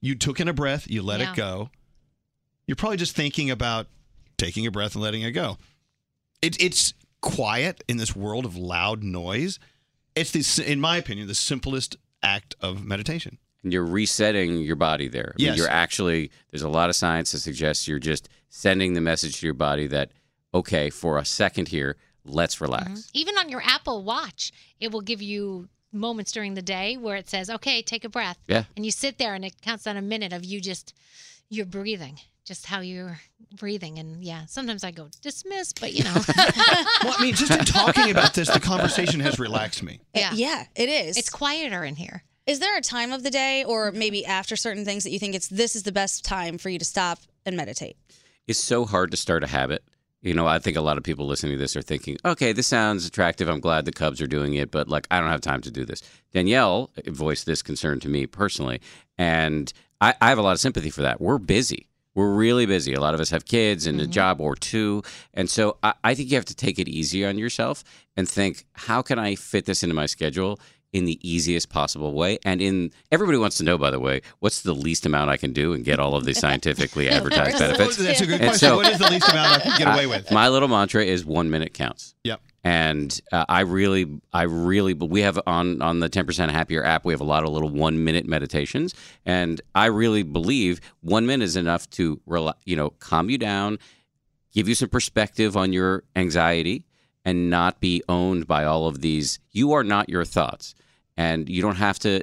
You 0.00 0.14
took 0.14 0.40
in 0.40 0.48
a 0.48 0.52
breath, 0.52 0.90
you 0.90 1.02
let 1.02 1.20
Yeah. 1.20 1.32
it 1.32 1.36
go. 1.36 1.70
You're 2.66 2.76
probably 2.76 2.96
just 2.98 3.16
thinking 3.16 3.50
about 3.50 3.86
taking 4.36 4.66
a 4.66 4.70
breath 4.70 4.94
and 4.94 5.02
letting 5.02 5.22
it 5.22 5.32
go. 5.32 5.58
It, 6.40 6.60
it's 6.60 6.94
quiet 7.20 7.82
in 7.88 7.96
this 7.98 8.16
world 8.16 8.44
of 8.44 8.56
loud 8.56 9.02
noise. 9.02 9.58
It's 10.14 10.32
the, 10.32 10.70
in 10.70 10.80
my 10.80 10.96
opinion, 10.96 11.28
the 11.28 11.34
simplest 11.34 11.96
act 12.22 12.54
of 12.60 12.84
meditation. 12.84 13.38
and 13.64 13.72
you're 13.72 13.84
resetting 13.86 14.58
your 14.58 14.76
body 14.76 15.08
there 15.08 15.32
I 15.34 15.38
mean, 15.38 15.46
Yes. 15.48 15.56
you're 15.58 15.68
actually 15.70 16.30
there's 16.50 16.62
a 16.62 16.68
lot 16.68 16.88
of 16.90 16.96
science 16.96 17.32
that 17.32 17.38
suggests 17.40 17.88
you're 17.88 17.98
just 17.98 18.28
sending 18.48 18.94
the 18.94 19.00
message 19.00 19.40
to 19.40 19.46
your 19.46 19.54
body 19.54 19.86
that 19.88 20.10
okay 20.54 20.88
for 20.90 21.18
a 21.18 21.24
second 21.24 21.68
here 21.68 21.96
let's 22.24 22.60
relax 22.60 22.88
mm-hmm. 22.88 23.00
Even 23.14 23.38
on 23.38 23.48
your 23.48 23.62
Apple 23.64 24.04
Watch, 24.04 24.52
it 24.78 24.92
will 24.92 25.00
give 25.00 25.20
you 25.22 25.68
moments 25.92 26.30
during 26.32 26.54
the 26.54 26.62
day 26.62 26.96
where 26.96 27.16
it 27.16 27.28
says, 27.28 27.50
"Okay, 27.50 27.82
take 27.82 28.04
a 28.04 28.08
breath." 28.08 28.38
Yeah. 28.46 28.64
And 28.76 28.84
you 28.84 28.92
sit 28.92 29.18
there, 29.18 29.34
and 29.34 29.44
it 29.44 29.60
counts 29.60 29.84
down 29.84 29.96
a 29.96 30.02
minute 30.02 30.32
of 30.32 30.44
you 30.44 30.60
just 30.60 30.94
you're 31.50 31.66
breathing, 31.66 32.18
just 32.44 32.66
how 32.66 32.80
you're 32.80 33.18
breathing. 33.56 33.98
And 33.98 34.24
yeah, 34.24 34.46
sometimes 34.46 34.84
I 34.84 34.90
go 34.90 35.08
dismiss, 35.20 35.72
but 35.72 35.92
you 35.92 36.04
know, 36.04 36.14
Well, 37.04 37.14
I 37.16 37.22
mean, 37.22 37.34
just 37.34 37.52
in 37.52 37.64
talking 37.64 38.10
about 38.10 38.34
this, 38.34 38.48
the 38.50 38.60
conversation 38.60 39.20
has 39.20 39.38
relaxed 39.38 39.82
me. 39.82 40.00
Uh, 40.14 40.20
yeah. 40.20 40.30
Yeah, 40.34 40.64
it 40.74 40.88
is. 40.88 41.16
it's 41.16 41.30
quieter 41.30 41.84
in 41.84 41.96
here. 41.96 42.24
Is 42.46 42.58
there 42.58 42.76
a 42.76 42.80
time 42.80 43.12
of 43.12 43.22
the 43.22 43.30
day 43.30 43.64
or 43.64 43.90
mm-hmm. 43.90 43.98
maybe 43.98 44.26
after 44.26 44.56
certain 44.56 44.84
things 44.84 45.04
that 45.04 45.10
you 45.10 45.18
think 45.18 45.34
it's 45.34 45.48
this 45.48 45.76
is 45.76 45.84
the 45.84 45.92
best 45.92 46.24
time 46.24 46.58
for 46.58 46.70
you 46.70 46.78
to 46.78 46.84
stop 46.84 47.18
and 47.46 47.56
meditate? 47.56 47.96
it's 48.46 48.58
so 48.58 48.84
hard 48.84 49.10
to 49.10 49.16
start 49.16 49.44
a 49.44 49.46
habit. 49.46 49.84
You 50.20 50.34
know, 50.34 50.46
I 50.46 50.60
think 50.60 50.76
a 50.76 50.80
lot 50.80 50.98
of 50.98 51.02
people 51.02 51.26
listening 51.26 51.52
to 51.52 51.58
this 51.58 51.74
are 51.74 51.82
thinking, 51.82 52.16
okay, 52.24 52.52
this 52.52 52.68
sounds 52.68 53.04
attractive. 53.06 53.48
I'm 53.48 53.60
glad 53.60 53.84
the 53.84 53.92
Cubs 53.92 54.20
are 54.20 54.26
doing 54.28 54.54
it, 54.54 54.70
but 54.70 54.88
like, 54.88 55.08
I 55.10 55.20
don't 55.20 55.30
have 55.30 55.40
time 55.40 55.60
to 55.62 55.70
do 55.70 55.84
this. 55.84 56.00
Danielle 56.32 56.90
voiced 57.06 57.44
this 57.44 57.62
concern 57.62 57.98
to 58.00 58.08
me 58.08 58.26
personally, 58.26 58.80
and 59.18 59.72
I, 60.00 60.14
I 60.20 60.28
have 60.28 60.38
a 60.38 60.42
lot 60.42 60.52
of 60.52 60.60
sympathy 60.60 60.90
for 60.90 61.02
that. 61.02 61.20
We're 61.20 61.38
busy. 61.38 61.88
We're 62.14 62.34
really 62.34 62.66
busy. 62.66 62.92
A 62.94 63.00
lot 63.00 63.14
of 63.14 63.20
us 63.20 63.30
have 63.30 63.44
kids 63.44 63.86
and 63.86 64.00
a 64.00 64.04
mm-hmm. 64.04 64.12
job 64.12 64.40
or 64.40 64.54
two. 64.54 65.02
And 65.34 65.48
so 65.48 65.78
I, 65.82 65.94
I 66.04 66.14
think 66.14 66.30
you 66.30 66.36
have 66.36 66.44
to 66.46 66.54
take 66.54 66.78
it 66.78 66.88
easy 66.88 67.24
on 67.24 67.38
yourself 67.38 67.84
and 68.16 68.28
think, 68.28 68.66
how 68.72 69.02
can 69.02 69.18
I 69.18 69.34
fit 69.34 69.64
this 69.64 69.82
into 69.82 69.94
my 69.94 70.06
schedule 70.06 70.60
in 70.92 71.06
the 71.06 71.18
easiest 71.26 71.70
possible 71.70 72.12
way? 72.12 72.38
And 72.44 72.60
in 72.60 72.90
everybody 73.10 73.38
wants 73.38 73.56
to 73.58 73.64
know, 73.64 73.78
by 73.78 73.90
the 73.90 74.00
way, 74.00 74.20
what's 74.40 74.60
the 74.60 74.74
least 74.74 75.06
amount 75.06 75.30
I 75.30 75.38
can 75.38 75.52
do 75.52 75.72
and 75.72 75.84
get 75.84 75.98
all 75.98 76.14
of 76.14 76.24
the 76.24 76.34
scientifically 76.34 77.08
advertised 77.10 77.58
benefits? 77.58 77.96
That's 77.96 78.20
a 78.20 78.26
good 78.26 78.40
question. 78.40 78.68
so- 78.68 78.76
what 78.76 78.88
is 78.88 78.98
the 78.98 79.10
least 79.10 79.28
amount 79.30 79.52
I 79.52 79.60
can 79.60 79.78
get 79.78 79.88
away 79.88 80.06
with? 80.06 80.30
My 80.30 80.48
little 80.48 80.68
mantra 80.68 81.04
is 81.04 81.24
one 81.24 81.50
minute 81.50 81.72
counts. 81.72 82.14
Yep. 82.24 82.42
And 82.64 83.20
uh, 83.32 83.44
I 83.48 83.60
really, 83.60 84.20
I 84.32 84.42
really, 84.42 84.92
but 84.94 85.06
we 85.06 85.22
have 85.22 85.38
on 85.46 85.82
on 85.82 85.98
the 85.98 86.08
ten 86.08 86.26
percent 86.26 86.52
happier 86.52 86.84
app, 86.84 87.04
we 87.04 87.12
have 87.12 87.20
a 87.20 87.24
lot 87.24 87.42
of 87.42 87.50
little 87.50 87.68
one 87.68 88.04
minute 88.04 88.26
meditations, 88.26 88.94
and 89.26 89.60
I 89.74 89.86
really 89.86 90.22
believe 90.22 90.80
one 91.00 91.26
minute 91.26 91.44
is 91.44 91.56
enough 91.56 91.90
to, 91.90 92.20
rela- 92.28 92.54
you 92.64 92.76
know, 92.76 92.90
calm 92.90 93.30
you 93.30 93.38
down, 93.38 93.80
give 94.52 94.68
you 94.68 94.76
some 94.76 94.88
perspective 94.88 95.56
on 95.56 95.72
your 95.72 96.04
anxiety, 96.14 96.84
and 97.24 97.50
not 97.50 97.80
be 97.80 98.00
owned 98.08 98.46
by 98.46 98.64
all 98.64 98.86
of 98.86 99.00
these. 99.00 99.40
You 99.50 99.72
are 99.72 99.82
not 99.82 100.08
your 100.08 100.24
thoughts, 100.24 100.76
and 101.16 101.48
you 101.48 101.62
don't 101.62 101.76
have 101.76 101.98
to 102.00 102.22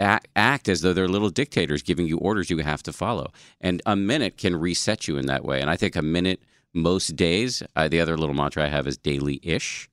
act, 0.00 0.28
act 0.34 0.68
as 0.68 0.80
though 0.80 0.94
they're 0.94 1.08
little 1.08 1.30
dictators 1.30 1.82
giving 1.82 2.06
you 2.06 2.16
orders 2.18 2.48
you 2.48 2.58
have 2.58 2.82
to 2.84 2.92
follow. 2.92 3.32
And 3.60 3.82
a 3.84 3.96
minute 3.96 4.38
can 4.38 4.56
reset 4.56 5.08
you 5.08 5.18
in 5.18 5.26
that 5.26 5.44
way. 5.44 5.60
And 5.60 5.68
I 5.68 5.76
think 5.76 5.94
a 5.94 6.02
minute 6.02 6.40
most 6.74 7.16
days, 7.16 7.62
uh, 7.76 7.88
the 7.88 8.00
other 8.00 8.16
little 8.16 8.34
mantra 8.34 8.64
I 8.64 8.68
have 8.68 8.86
is 8.86 8.96
daily 8.96 9.40
ish. 9.42 9.88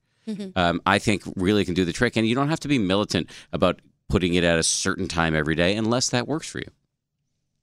Um, 0.54 0.80
I 0.86 0.98
think 0.98 1.24
really 1.34 1.64
can 1.64 1.74
do 1.74 1.84
the 1.84 1.92
trick. 1.92 2.16
And 2.16 2.26
you 2.26 2.34
don't 2.34 2.48
have 2.48 2.60
to 2.60 2.68
be 2.68 2.78
militant 2.78 3.28
about 3.52 3.80
putting 4.08 4.34
it 4.34 4.44
at 4.44 4.58
a 4.58 4.62
certain 4.62 5.08
time 5.08 5.34
every 5.34 5.54
day 5.54 5.74
unless 5.74 6.10
that 6.10 6.28
works 6.28 6.48
for 6.48 6.58
you. 6.58 6.68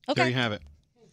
Okay. 0.09 0.21
There 0.21 0.29
you 0.29 0.35
have 0.35 0.51
it. 0.51 0.61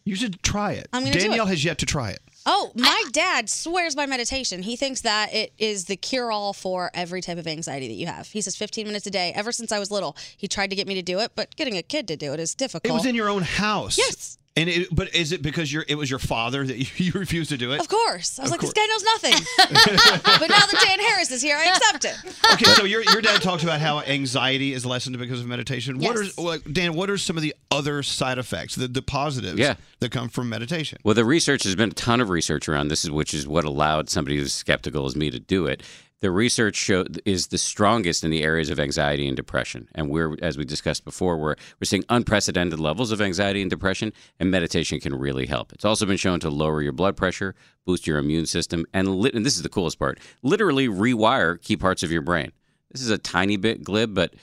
You 0.03 0.15
should 0.15 0.41
try 0.41 0.71
it. 0.73 0.87
I'm 0.93 1.03
gonna 1.03 1.13
do 1.13 1.19
Danielle 1.19 1.45
it. 1.47 1.49
has 1.49 1.63
yet 1.65 1.77
to 1.79 1.85
try 1.85 2.11
it. 2.11 2.19
Oh, 2.45 2.71
my 2.75 3.03
dad 3.11 3.49
swears 3.49 3.93
by 3.93 4.05
meditation. 4.05 4.63
He 4.63 4.77
thinks 4.77 5.01
that 5.01 5.33
it 5.33 5.51
is 5.57 5.85
the 5.85 5.97
cure 5.97 6.31
all 6.31 6.53
for 6.53 6.89
every 6.93 7.19
type 7.19 7.37
of 7.37 7.45
anxiety 7.45 7.89
that 7.89 7.95
you 7.95 8.07
have. 8.07 8.27
He 8.27 8.39
says 8.39 8.55
15 8.55 8.87
minutes 8.87 9.05
a 9.05 9.11
day. 9.11 9.33
Ever 9.35 9.51
since 9.51 9.73
I 9.73 9.79
was 9.79 9.91
little, 9.91 10.15
he 10.37 10.47
tried 10.47 10.69
to 10.69 10.75
get 10.77 10.87
me 10.87 10.95
to 10.95 11.01
do 11.01 11.19
it, 11.19 11.31
but 11.35 11.53
getting 11.57 11.75
a 11.75 11.83
kid 11.83 12.07
to 12.07 12.15
do 12.15 12.31
it 12.33 12.39
is 12.39 12.55
difficult. 12.55 12.89
It 12.89 12.93
was 12.93 13.05
in 13.05 13.15
your 13.15 13.27
own 13.29 13.41
house. 13.43 13.97
Yes. 13.97 14.37
And 14.57 14.69
it, 14.69 14.87
but 14.93 15.13
is 15.15 15.31
it 15.31 15.41
because 15.41 15.71
you're 15.71 15.85
it 15.87 15.95
was 15.95 16.09
your 16.09 16.19
father 16.19 16.65
that 16.65 16.77
you, 16.77 16.85
you 16.97 17.11
refused 17.13 17.51
to 17.51 17.57
do 17.57 17.71
it? 17.73 17.79
Of 17.79 17.87
course. 17.87 18.39
I 18.39 18.41
was 18.43 18.51
Of 18.51 18.51
like, 18.51 18.59
course. 18.61 18.73
this 18.73 18.73
guy 18.73 18.87
knows 18.87 19.03
nothing. 19.03 19.45
but 20.39 20.49
now 20.49 20.65
that 20.65 20.83
Dan 20.85 20.99
Harris 20.99 21.31
is 21.31 21.41
here, 21.41 21.55
I 21.55 21.65
accept 21.65 22.05
it. 22.05 22.15
Okay, 22.53 22.65
so 22.73 22.83
your 22.83 23.03
your 23.03 23.21
dad 23.21 23.41
talks 23.41 23.63
about 23.63 23.79
how 23.79 24.01
anxiety 24.01 24.73
is 24.73 24.85
lessened 24.85 25.17
because 25.19 25.39
of 25.41 25.47
meditation. 25.47 25.99
What 25.99 26.15
Yes. 26.17 26.37
are 26.37 26.41
like, 26.41 26.73
Dan? 26.73 26.93
What 26.95 27.09
are 27.09 27.17
some 27.17 27.37
of 27.37 27.43
the 27.43 27.53
other 27.71 28.01
side 28.03 28.37
effects, 28.37 28.75
the 28.75 28.87
the 28.87 29.01
positives 29.01 29.59
Yeah. 29.59 29.75
that 29.99 30.11
come 30.11 30.27
from 30.29 30.49
meditation? 30.49 30.97
Well, 31.03 31.13
the 31.15 31.25
research 31.25 31.63
has 31.63 31.75
been 31.75 31.89
a 31.89 31.93
ton 31.93 32.19
of 32.21 32.29
research 32.29 32.67
around 32.67 32.87
this, 32.87 33.03
is 33.03 33.11
which 33.11 33.33
is 33.33 33.47
what 33.47 33.63
allowed 33.63 34.09
somebody 34.09 34.37
who's 34.37 34.53
skeptical 34.53 35.05
as 35.05 35.15
me 35.15 35.29
to 35.29 35.39
do 35.39 35.67
it. 35.67 35.83
The 36.19 36.31
research 36.31 36.75
show 36.75 37.05
is 37.25 37.47
the 37.47 37.59
strongest 37.59 38.23
in 38.23 38.31
the 38.31 38.41
areas 38.43 38.71
of 38.71 38.79
anxiety 38.79 39.27
and 39.27 39.37
depression, 39.37 39.87
and 39.93 40.09
we're, 40.09 40.35
as 40.41 40.57
we 40.57 40.65
discussed 40.65 41.05
before, 41.05 41.37
we're 41.37 41.55
we're 41.79 41.85
seeing 41.85 42.05
unprecedented 42.09 42.79
levels 42.79 43.11
of 43.11 43.21
anxiety 43.21 43.61
and 43.61 43.69
depression, 43.69 44.11
and 44.39 44.49
meditation 44.49 44.99
can 44.99 45.13
really 45.13 45.45
help. 45.45 45.71
It's 45.73 45.85
also 45.85 46.07
been 46.07 46.17
shown 46.17 46.39
to 46.39 46.49
lower 46.49 46.81
your 46.81 46.91
blood 46.91 47.15
pressure, 47.15 47.53
boost 47.85 48.07
your 48.07 48.17
immune 48.17 48.47
system, 48.47 48.83
and 48.95 49.15
lit- 49.15 49.35
and 49.35 49.45
this 49.45 49.57
is 49.57 49.61
the 49.61 49.69
coolest 49.69 49.99
part: 49.99 50.19
literally 50.41 50.87
rewire 50.87 51.61
key 51.61 51.77
parts 51.77 52.01
of 52.01 52.11
your 52.11 52.23
brain. 52.23 52.51
This 52.91 53.03
is 53.03 53.11
a 53.11 53.19
tiny 53.19 53.55
bit 53.55 53.83
glib, 53.83 54.15
but 54.15 54.33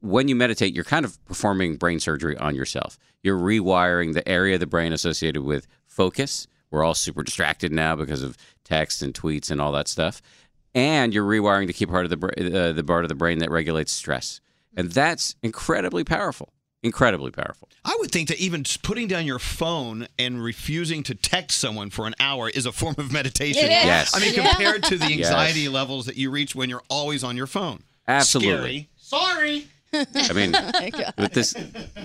when 0.00 0.26
you 0.26 0.34
meditate, 0.34 0.74
you're 0.74 0.82
kind 0.82 1.04
of 1.04 1.24
performing 1.26 1.76
brain 1.76 2.00
surgery 2.00 2.36
on 2.38 2.56
yourself. 2.56 2.98
You're 3.22 3.38
rewiring 3.38 4.14
the 4.14 4.28
area 4.28 4.54
of 4.54 4.60
the 4.60 4.66
brain 4.66 4.92
associated 4.92 5.42
with 5.42 5.68
focus. 5.86 6.48
We're 6.72 6.82
all 6.82 6.94
super 6.94 7.22
distracted 7.22 7.70
now 7.70 7.94
because 7.94 8.22
of 8.24 8.36
text 8.64 9.02
and 9.02 9.14
tweets 9.14 9.50
and 9.50 9.60
all 9.60 9.70
that 9.72 9.86
stuff. 9.86 10.22
And 10.74 11.12
you're 11.12 11.24
rewiring 11.24 11.66
the 11.66 11.72
key 11.72 11.86
part 11.86 12.04
of 12.04 12.10
the 12.10 12.16
bra- 12.16 12.30
uh, 12.38 12.72
the 12.72 12.84
part 12.86 13.04
of 13.04 13.08
the 13.08 13.14
brain 13.14 13.38
that 13.40 13.50
regulates 13.50 13.90
stress, 13.92 14.40
and 14.76 14.90
that's 14.92 15.34
incredibly 15.42 16.04
powerful. 16.04 16.52
Incredibly 16.82 17.30
powerful. 17.30 17.68
I 17.84 17.94
would 18.00 18.10
think 18.10 18.28
that 18.30 18.38
even 18.38 18.64
putting 18.82 19.06
down 19.06 19.26
your 19.26 19.38
phone 19.38 20.06
and 20.18 20.42
refusing 20.42 21.02
to 21.02 21.14
text 21.14 21.58
someone 21.58 21.90
for 21.90 22.06
an 22.06 22.14
hour 22.18 22.48
is 22.48 22.64
a 22.64 22.72
form 22.72 22.94
of 22.96 23.12
meditation. 23.12 23.64
It 23.64 23.72
is. 23.72 23.84
Yes. 23.84 24.16
I 24.16 24.20
mean, 24.20 24.32
Yeah. 24.32 24.48
compared 24.48 24.84
to 24.84 24.96
the 24.96 25.06
Yes. 25.12 25.26
anxiety 25.28 25.68
levels 25.68 26.06
that 26.06 26.16
you 26.16 26.30
reach 26.30 26.54
when 26.54 26.70
you're 26.70 26.82
always 26.88 27.22
on 27.22 27.36
your 27.36 27.46
phone. 27.46 27.82
Absolutely. 28.08 28.88
Scary. 28.96 29.34
Sorry. 29.34 29.66
I 29.92 30.32
mean, 30.34 30.54
Oh 30.60 30.70
my 30.74 30.90
God. 30.90 31.14
with 31.18 31.32
this, 31.32 31.54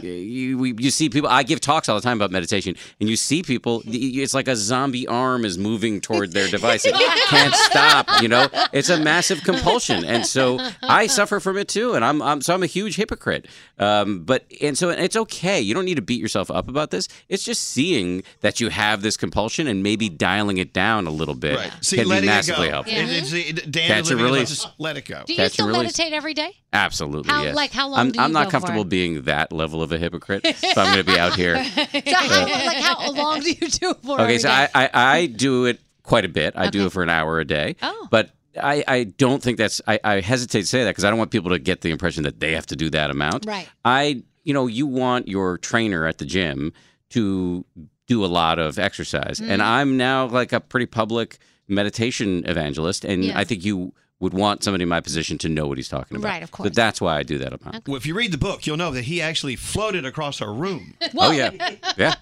you 0.01 0.57
we, 0.57 0.73
you 0.77 0.89
see 0.91 1.09
people. 1.09 1.29
I 1.29 1.43
give 1.43 1.59
talks 1.59 1.87
all 1.89 1.95
the 1.95 2.01
time 2.01 2.17
about 2.17 2.31
meditation, 2.31 2.75
and 2.99 3.09
you 3.09 3.15
see 3.15 3.43
people. 3.43 3.81
It's 3.85 4.33
like 4.33 4.47
a 4.47 4.55
zombie 4.55 5.07
arm 5.07 5.45
is 5.45 5.57
moving 5.57 6.01
toward 6.01 6.31
their 6.33 6.47
device. 6.47 6.85
It 6.95 7.29
can't 7.29 7.53
stop. 7.55 8.21
You 8.21 8.27
know, 8.27 8.47
it's 8.73 8.89
a 8.89 8.99
massive 8.99 9.41
compulsion, 9.43 10.03
and 10.05 10.25
so 10.25 10.59
I 10.83 11.07
suffer 11.07 11.39
from 11.39 11.57
it 11.57 11.67
too. 11.67 11.93
And 11.95 12.05
I'm, 12.05 12.21
I'm 12.21 12.41
so 12.41 12.53
I'm 12.53 12.63
a 12.63 12.67
huge 12.67 12.95
hypocrite. 12.95 13.47
Um, 13.79 14.23
but 14.23 14.45
and 14.61 14.77
so 14.77 14.89
it's 14.89 15.15
okay. 15.15 15.59
You 15.61 15.73
don't 15.73 15.85
need 15.85 15.95
to 15.95 16.01
beat 16.01 16.21
yourself 16.21 16.49
up 16.51 16.67
about 16.67 16.91
this. 16.91 17.07
It's 17.29 17.43
just 17.43 17.63
seeing 17.63 18.23
that 18.41 18.59
you 18.59 18.69
have 18.69 19.01
this 19.01 19.17
compulsion 19.17 19.67
and 19.67 19.81
maybe 19.83 20.07
dialing 20.09 20.57
it 20.59 20.71
down 20.73 21.07
a 21.07 21.11
little 21.11 21.35
bit 21.35 21.57
Right. 21.57 21.71
See, 21.81 21.97
can 21.97 22.05
be 22.05 22.09
letting 22.09 22.29
it 22.29 22.33
massively 22.33 22.67
go. 22.67 22.73
helpful. 22.73 22.95
It- 22.97 23.09
it's- 23.09 23.33
it- 23.33 23.71
Dan 23.71 23.87
Catch 23.87 24.11
and 24.11 24.19
and 24.19 24.21
release. 24.21 24.63
lets 24.63 24.67
let 24.77 24.97
it 24.97 25.05
go. 25.05 25.23
Do 25.25 25.33
you 25.33 25.37
Catch 25.37 25.53
still 25.53 25.67
meditate 25.67 26.13
every 26.13 26.33
day? 26.33 26.55
Absolutely. 26.75 27.31
How- 27.31 27.43
yes. 27.43 27.55
like, 27.55 27.71
how 27.71 27.87
long 27.89 27.99
I'm, 27.99 28.11
do 28.11 28.19
you 28.19 28.25
I'm 28.25 28.31
not 28.31 28.49
comfortable 28.51 28.83
for? 28.83 28.89
being 28.89 29.23
that 29.23 29.51
level 29.51 29.81
of 29.81 29.91
a 29.91 29.97
hypocrite, 29.97 30.45
so 30.57 30.67
I'm 30.81 30.93
going 30.93 31.05
to 31.05 31.11
be 31.11 31.17
out 31.19 31.35
here. 31.35 31.55
So 31.65 32.13
how, 32.15 32.45
like 32.45 32.77
how 32.77 33.11
long 33.11 33.39
do 33.41 33.49
you 33.49 33.67
do 33.67 33.89
it 33.91 33.97
for? 34.03 34.21
Okay, 34.21 34.37
so? 34.37 34.49
I, 34.49 34.69
I, 34.75 34.89
I 34.93 35.25
do 35.27 35.65
it 35.65 35.79
quite 36.03 36.25
a 36.25 36.29
bit. 36.29 36.53
I 36.55 36.69
do 36.69 36.85
it 36.85 36.91
for 36.91 37.01
an 37.03 37.09
hour 37.09 37.39
a 37.39 37.45
day. 37.45 37.75
Oh. 37.81 38.07
But 38.11 38.31
I, 38.61 38.83
I 38.87 39.03
don't 39.05 39.41
think 39.41 39.57
that's, 39.57 39.81
I, 39.87 39.99
I 40.03 40.19
hesitate 40.21 40.61
to 40.61 40.67
say 40.67 40.83
that 40.83 40.91
because 40.91 41.03
I 41.03 41.09
don't 41.09 41.17
want 41.19 41.31
people 41.31 41.51
to 41.51 41.59
get 41.59 41.81
the 41.81 41.91
impression 41.91 42.23
that 42.23 42.39
they 42.39 42.51
have 42.53 42.65
to 42.67 42.75
do 42.75 42.89
that 42.91 43.09
amount. 43.09 43.45
Right. 43.45 43.67
I, 43.83 44.23
you 44.43 44.53
know, 44.53 44.67
you 44.67 44.85
want 44.87 45.27
your 45.27 45.57
trainer 45.57 46.05
at 46.05 46.17
the 46.19 46.25
gym 46.25 46.71
to 47.09 47.65
do 48.07 48.23
a 48.23 48.27
lot 48.27 48.59
of 48.59 48.77
exercise. 48.77 49.39
And 49.39 49.61
Mhm. 49.61 49.65
I'm 49.65 49.97
now 49.97 50.27
like 50.27 50.53
a 50.53 50.59
pretty 50.59 50.85
public 50.85 51.39
meditation 51.67 52.43
evangelist. 52.47 53.03
And 53.03 53.23
Yeah. 53.25 53.39
I 53.39 53.43
think 53.43 53.65
you 53.65 53.93
would 54.25 54.33
want 54.33 54.63
somebody 54.63 54.81
in 54.81 54.89
my 54.89 54.99
position 54.99 55.37
to 55.37 55.47
know 55.47 55.67
what 55.67 55.77
he's 55.77 55.87
talking 55.87 56.17
about. 56.17 56.27
Right, 56.27 56.43
of 56.43 56.51
course. 56.51 56.65
But 56.67 56.75
that's 56.75 56.99
why 56.99 57.17
I 57.17 57.23
do 57.23 57.37
that 57.37 57.53
amount. 57.53 57.87
Well, 57.87 57.95
if 57.95 58.05
you 58.07 58.15
read 58.15 58.31
the 58.31 58.37
book, 58.37 58.65
you'll 58.65 58.75
know 58.75 58.89
that 58.91 59.03
he 59.03 59.21
actually 59.21 59.55
floated 59.55 60.05
across 60.05 60.41
our 60.41 60.51
room. 60.51 60.95
Oh, 61.17 61.31
yeah. 61.31 61.51
Yeah. 61.97 62.15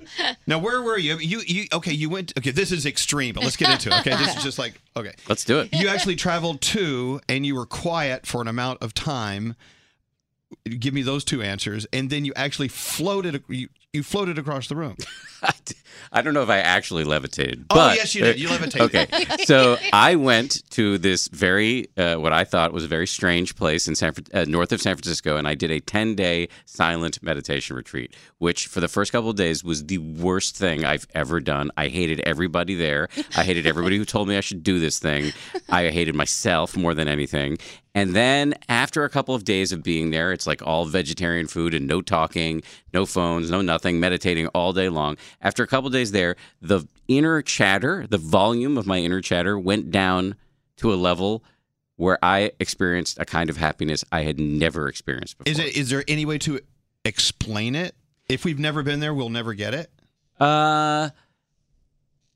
Now, 0.46 0.60
where 0.60 0.82
were 0.82 0.98
you? 0.98 1.18
You, 1.18 1.40
you, 1.48 1.66
okay, 1.74 1.94
you 1.94 2.10
went, 2.10 2.32
okay, 2.38 2.52
this 2.52 2.72
is 2.72 2.86
extreme, 2.86 3.34
but 3.34 3.44
let's 3.44 3.56
get 3.56 3.72
into 3.72 3.90
it. 3.90 4.00
Okay, 4.02 4.16
this 4.16 4.36
is 4.38 4.44
just 4.44 4.60
like, 4.60 4.80
okay. 4.96 5.14
Let's 5.28 5.44
do 5.44 5.60
it. 5.60 5.74
You 5.74 5.88
actually 5.88 6.16
traveled 6.16 6.62
to 6.62 7.22
and 7.28 7.46
you 7.46 7.56
were 7.56 7.66
quiet 7.66 8.28
for 8.28 8.42
an 8.42 8.48
amount 8.48 8.84
of 8.84 8.94
time. 8.94 9.56
Give 10.66 10.94
me 10.94 11.02
those 11.02 11.24
two 11.24 11.42
answers. 11.42 11.88
And 11.92 12.10
then 12.10 12.24
you 12.26 12.34
actually 12.36 12.68
floated, 12.68 13.44
you, 13.48 13.70
you 13.94 14.02
floated 14.02 14.40
across 14.40 14.68
the 14.68 14.76
room. 14.76 14.98
I 16.12 16.22
don't 16.22 16.34
know 16.34 16.42
if 16.44 16.50
I 16.50 16.60
actually 16.60 17.04
levitated. 17.04 17.66
Oh, 17.70 17.76
but, 17.76 17.96
yes, 17.96 18.14
you 18.14 18.24
did. 18.24 18.40
You 18.40 18.50
levitated. 18.50 18.82
Okay. 18.82 19.26
So 19.44 19.78
I 19.92 20.16
went 20.16 20.64
to 20.72 20.98
this 20.98 21.28
very, 21.28 21.90
uh, 21.98 22.16
what 22.16 22.32
I 22.32 22.46
thought 22.46 22.72
was 22.72 22.86
a 22.86 22.88
very 22.88 23.06
strange 23.08 23.56
place 23.56 23.88
in 23.88 23.96
San, 23.96 24.14
uh, 24.34 24.46
north 24.48 24.72
of 24.72 24.82
San 24.82 24.96
Francisco, 24.96 25.36
and 25.36 25.48
I 25.48 25.54
did 25.54 25.70
a 25.70 25.80
10 25.82 26.16
day 26.16 26.48
silent 26.66 27.22
meditation 27.22 27.76
retreat, 27.76 28.16
which 28.38 28.68
for 28.68 28.80
the 28.80 28.88
first 28.88 29.12
couple 29.12 29.30
of 29.30 29.36
days 29.36 29.64
was 29.64 29.86
the 29.86 29.98
worst 29.98 30.56
thing 30.56 30.86
I've 30.86 31.06
ever 31.14 31.40
done. 31.42 31.72
I 31.78 31.90
hated 31.90 32.22
everybody 32.22 32.76
there. 32.76 33.10
I 33.36 33.44
hated 33.44 33.68
everybody 33.68 33.98
who 33.98 34.06
told 34.06 34.30
me 34.30 34.38
I 34.38 34.42
should 34.42 34.64
do 34.64 34.80
this 34.80 34.98
thing. 34.98 35.34
I 35.70 35.90
hated 35.90 36.16
myself 36.16 36.78
more 36.78 36.94
than 36.94 37.08
anything. 37.10 37.58
And 37.96 38.16
then 38.16 38.56
after 38.70 39.04
a 39.04 39.10
couple 39.10 39.36
of 39.36 39.44
days 39.44 39.72
of 39.72 39.84
being 39.84 40.10
there, 40.10 40.32
it's 40.32 40.48
like 40.48 40.66
all 40.66 40.86
vegetarian 40.86 41.48
food 41.48 41.74
and 41.76 41.86
no 41.86 42.02
talking, 42.02 42.64
no 42.92 43.06
phones, 43.06 43.52
no 43.52 43.62
nothing, 43.62 43.83
meditating 43.92 44.48
all 44.48 44.74
day 44.74 44.90
long. 44.90 45.18
After 45.42 45.64
a 45.64 45.68
couple 45.68 45.90
days 45.90 46.12
there, 46.12 46.36
the 46.62 46.88
inner 47.08 47.42
chatter, 47.42 48.06
the 48.08 48.18
volume 48.18 48.78
of 48.78 48.86
my 48.86 49.00
inner 49.00 49.22
chatter 49.22 49.58
went 49.60 49.92
down 49.92 50.36
to 50.78 50.94
a 50.94 50.96
level 50.96 51.44
where 51.96 52.18
I 52.24 52.52
experienced 52.60 53.20
a 53.20 53.26
kind 53.26 53.50
of 53.50 53.58
happiness 53.58 54.04
I 54.12 54.24
had 54.24 54.40
never 54.40 54.88
experienced 54.88 55.38
before. 55.38 55.52
Is 55.52 55.60
it? 55.60 55.78
Is 55.78 55.90
there 55.90 56.04
any 56.08 56.26
way 56.26 56.38
to 56.40 56.60
explain 57.06 57.76
it? 57.76 57.96
If 58.30 58.46
we've 58.46 58.60
never 58.60 58.84
been 58.84 59.00
there, 59.00 59.14
we'll 59.14 59.30
never 59.30 59.54
get 59.54 59.74
it. 59.74 59.92
Uh, 60.40 61.10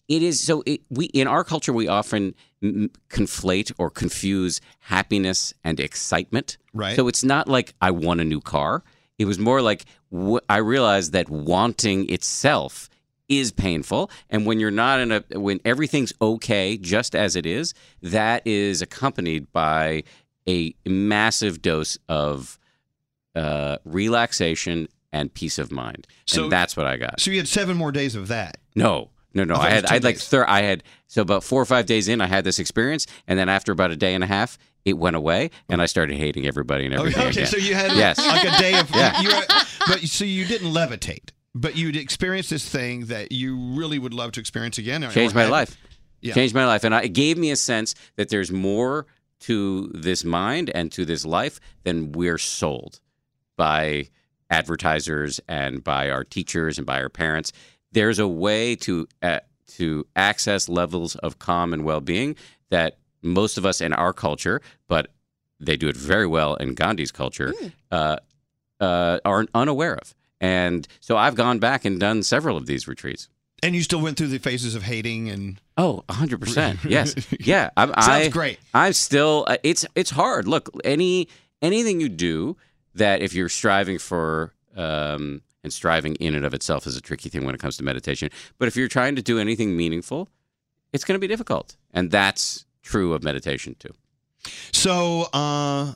it 0.07 0.23
is 0.23 0.39
so. 0.39 0.63
It, 0.65 0.81
we 0.89 1.05
in 1.05 1.27
our 1.27 1.43
culture 1.43 1.73
we 1.73 1.87
often 1.87 2.35
m- 2.61 2.91
conflate 3.09 3.71
or 3.77 3.89
confuse 3.89 4.61
happiness 4.79 5.53
and 5.63 5.79
excitement. 5.79 6.57
Right. 6.73 6.95
So 6.95 7.07
it's 7.07 7.23
not 7.23 7.47
like 7.47 7.73
I 7.81 7.91
want 7.91 8.21
a 8.21 8.25
new 8.25 8.41
car. 8.41 8.83
It 9.17 9.25
was 9.25 9.39
more 9.39 9.61
like 9.61 9.85
I 10.49 10.57
realized 10.57 11.11
that 11.13 11.29
wanting 11.29 12.09
itself 12.11 12.89
is 13.29 13.51
painful, 13.51 14.09
and 14.29 14.45
when 14.45 14.59
you're 14.59 14.71
not 14.71 14.99
in 14.99 15.11
a 15.11 15.23
when 15.39 15.59
everything's 15.65 16.13
okay 16.21 16.77
just 16.77 17.15
as 17.15 17.35
it 17.35 17.45
is, 17.45 17.73
that 18.01 18.45
is 18.45 18.81
accompanied 18.81 19.51
by 19.51 20.03
a 20.47 20.73
massive 20.85 21.61
dose 21.61 21.97
of 22.07 22.57
uh, 23.35 23.77
relaxation 23.83 24.87
and 25.11 25.33
peace 25.33 25.57
of 25.59 25.71
mind. 25.71 26.07
So- 26.25 26.43
and 26.43 26.51
that's 26.51 26.77
what 26.77 26.85
I 26.85 26.97
got. 26.97 27.19
So 27.19 27.31
you 27.31 27.37
had 27.37 27.47
seven 27.47 27.75
more 27.77 27.91
days 27.91 28.15
of 28.15 28.27
that. 28.29 28.57
No, 28.75 29.09
no, 29.33 29.43
no. 29.43 29.55
I 29.55 29.67
I 29.67 29.69
had, 29.71 29.85
I 29.85 29.93
had 29.93 30.03
like, 30.03 30.17
thir- 30.17 30.47
I 30.47 30.61
had, 30.61 30.83
so 31.07 31.21
about 31.21 31.43
four 31.43 31.61
or 31.61 31.65
five 31.65 31.85
days 31.85 32.07
in, 32.07 32.21
I 32.21 32.27
had 32.27 32.43
this 32.43 32.59
experience. 32.59 33.07
And 33.27 33.37
then 33.37 33.49
after 33.49 33.71
about 33.71 33.91
a 33.91 33.95
day 33.95 34.13
and 34.15 34.23
a 34.23 34.27
half, 34.27 34.57
it 34.87 34.97
went 34.97 35.15
away 35.15 35.49
and 35.69 35.81
I 35.81 35.85
started 35.85 36.17
hating 36.17 36.47
everybody 36.47 36.85
and 36.85 36.93
everything. 36.93 37.19
Okay, 37.19 37.29
okay, 37.29 37.39
again. 37.41 37.51
so 37.51 37.57
you 37.57 37.75
had 37.75 37.91
yes. 37.91 38.17
like 38.17 38.45
a 38.45 38.57
day 38.57 38.79
of 38.79 38.89
Yeah. 38.95 39.21
you 39.21 39.29
but 39.87 39.99
so 40.01 40.23
you 40.25 40.45
didn't 40.45 40.71
levitate, 40.71 41.31
but 41.53 41.75
you'd 41.75 41.95
experienced 41.97 42.49
this 42.49 42.67
thing 42.67 43.05
that 43.07 43.31
you 43.31 43.57
really 43.57 43.99
would 43.99 44.13
love 44.13 44.31
to 44.33 44.39
experience 44.39 44.77
again. 44.77 45.01
changed 45.11 45.35
my 45.35 45.41
had- 45.43 45.51
life. 45.51 45.77
Yeah. 46.21 46.33
Changed 46.33 46.55
my 46.55 46.65
life. 46.65 46.83
And 46.83 46.95
I, 46.95 47.01
it 47.03 47.13
gave 47.13 47.37
me 47.37 47.51
a 47.51 47.55
sense 47.55 47.93
that 48.15 48.29
there's 48.29 48.51
more 48.51 49.05
to 49.41 49.91
this 49.93 50.23
mind 50.23 50.71
and 50.73 50.91
to 50.93 51.05
this 51.05 51.25
life 51.25 51.59
than 51.83 52.11
we're 52.11 52.39
sold 52.39 52.99
by 53.55 54.07
advertisers 54.49 55.39
and 55.47 55.83
by 55.83 56.09
our 56.09 56.23
teachers 56.23 56.77
and 56.77 56.87
by 56.87 57.01
our 57.01 57.09
parents. 57.09 57.51
There's 57.91 58.19
a 58.19 58.27
way 58.27 58.75
to 58.77 59.07
uh, 59.21 59.41
to 59.75 60.07
access 60.15 60.67
levels 60.69 61.15
of 61.17 61.39
calm 61.39 61.73
and 61.73 61.83
well-being 61.83 62.35
that 62.69 62.97
most 63.27 63.57
of 63.57 63.65
us 63.65 63.81
in 63.81 63.93
our 63.93 64.13
culture, 64.13 64.61
but 64.87 65.07
they 65.59 65.77
do 65.77 65.87
it 65.87 65.97
very 65.97 66.27
well 66.27 66.55
in 66.55 66.75
Gandhi's 66.75 67.11
culture, 67.11 67.53
uh, 67.91 68.17
uh, 68.79 69.19
are 69.25 69.45
unaware 69.53 69.95
of. 69.95 70.13
And 70.39 70.87
so 70.99 71.17
I've 71.17 71.35
gone 71.35 71.59
back 71.59 71.83
and 71.85 71.99
done 71.99 72.21
several 72.23 72.57
of 72.57 72.67
these 72.67 72.87
retreats. 72.87 73.27
And 73.63 73.73
you 73.73 73.81
still 73.81 73.99
went 74.01 74.17
through 74.17 74.27
the 74.27 74.37
phases 74.37 74.75
of 74.75 74.83
hating 74.83 75.29
and 75.29 75.59
Oh, 75.77 76.03
100%. 76.09 76.83
Yes. 76.89 77.15
Yeah, 77.39 77.71
I'm 77.75 77.89
Sounds 77.89 78.27
I, 78.27 78.29
great. 78.29 78.59
I'm 78.73 78.93
still 78.93 79.45
uh, 79.47 79.57
it's 79.63 79.83
it's 79.95 80.11
hard. 80.11 80.47
Look, 80.47 80.69
any 80.83 81.27
anything 81.63 81.99
you 81.99 82.07
do 82.09 82.55
that 82.93 83.21
if 83.21 83.33
you're 83.33 83.49
striving 83.49 83.97
for 83.97 84.53
um 84.75 85.41
and 85.63 85.73
striving 85.73 86.13
in 86.15 86.35
and 86.35 86.45
of 86.45 86.53
itself 86.53 86.85
is 86.85 86.95
a 86.95 87.01
tricky 87.01 87.29
thing 87.29 87.45
when 87.45 87.55
it 87.55 87.59
comes 87.59 87.77
to 87.77 87.83
meditation, 87.83 88.29
but 88.59 88.67
if 88.67 88.75
you're 88.75 88.87
trying 88.87 89.15
to 89.15 89.23
do 89.23 89.39
anything 89.39 89.75
meaningful, 89.75 90.29
it's 90.93 91.03
going 91.03 91.15
to 91.15 91.19
be 91.19 91.27
difficult. 91.27 91.75
And 91.91 92.11
that's 92.11 92.66
true 92.87 93.13
of 93.13 93.23
meditation 93.23 93.75
too. 93.77 93.93
So 94.71 95.27
uh, 95.33 95.93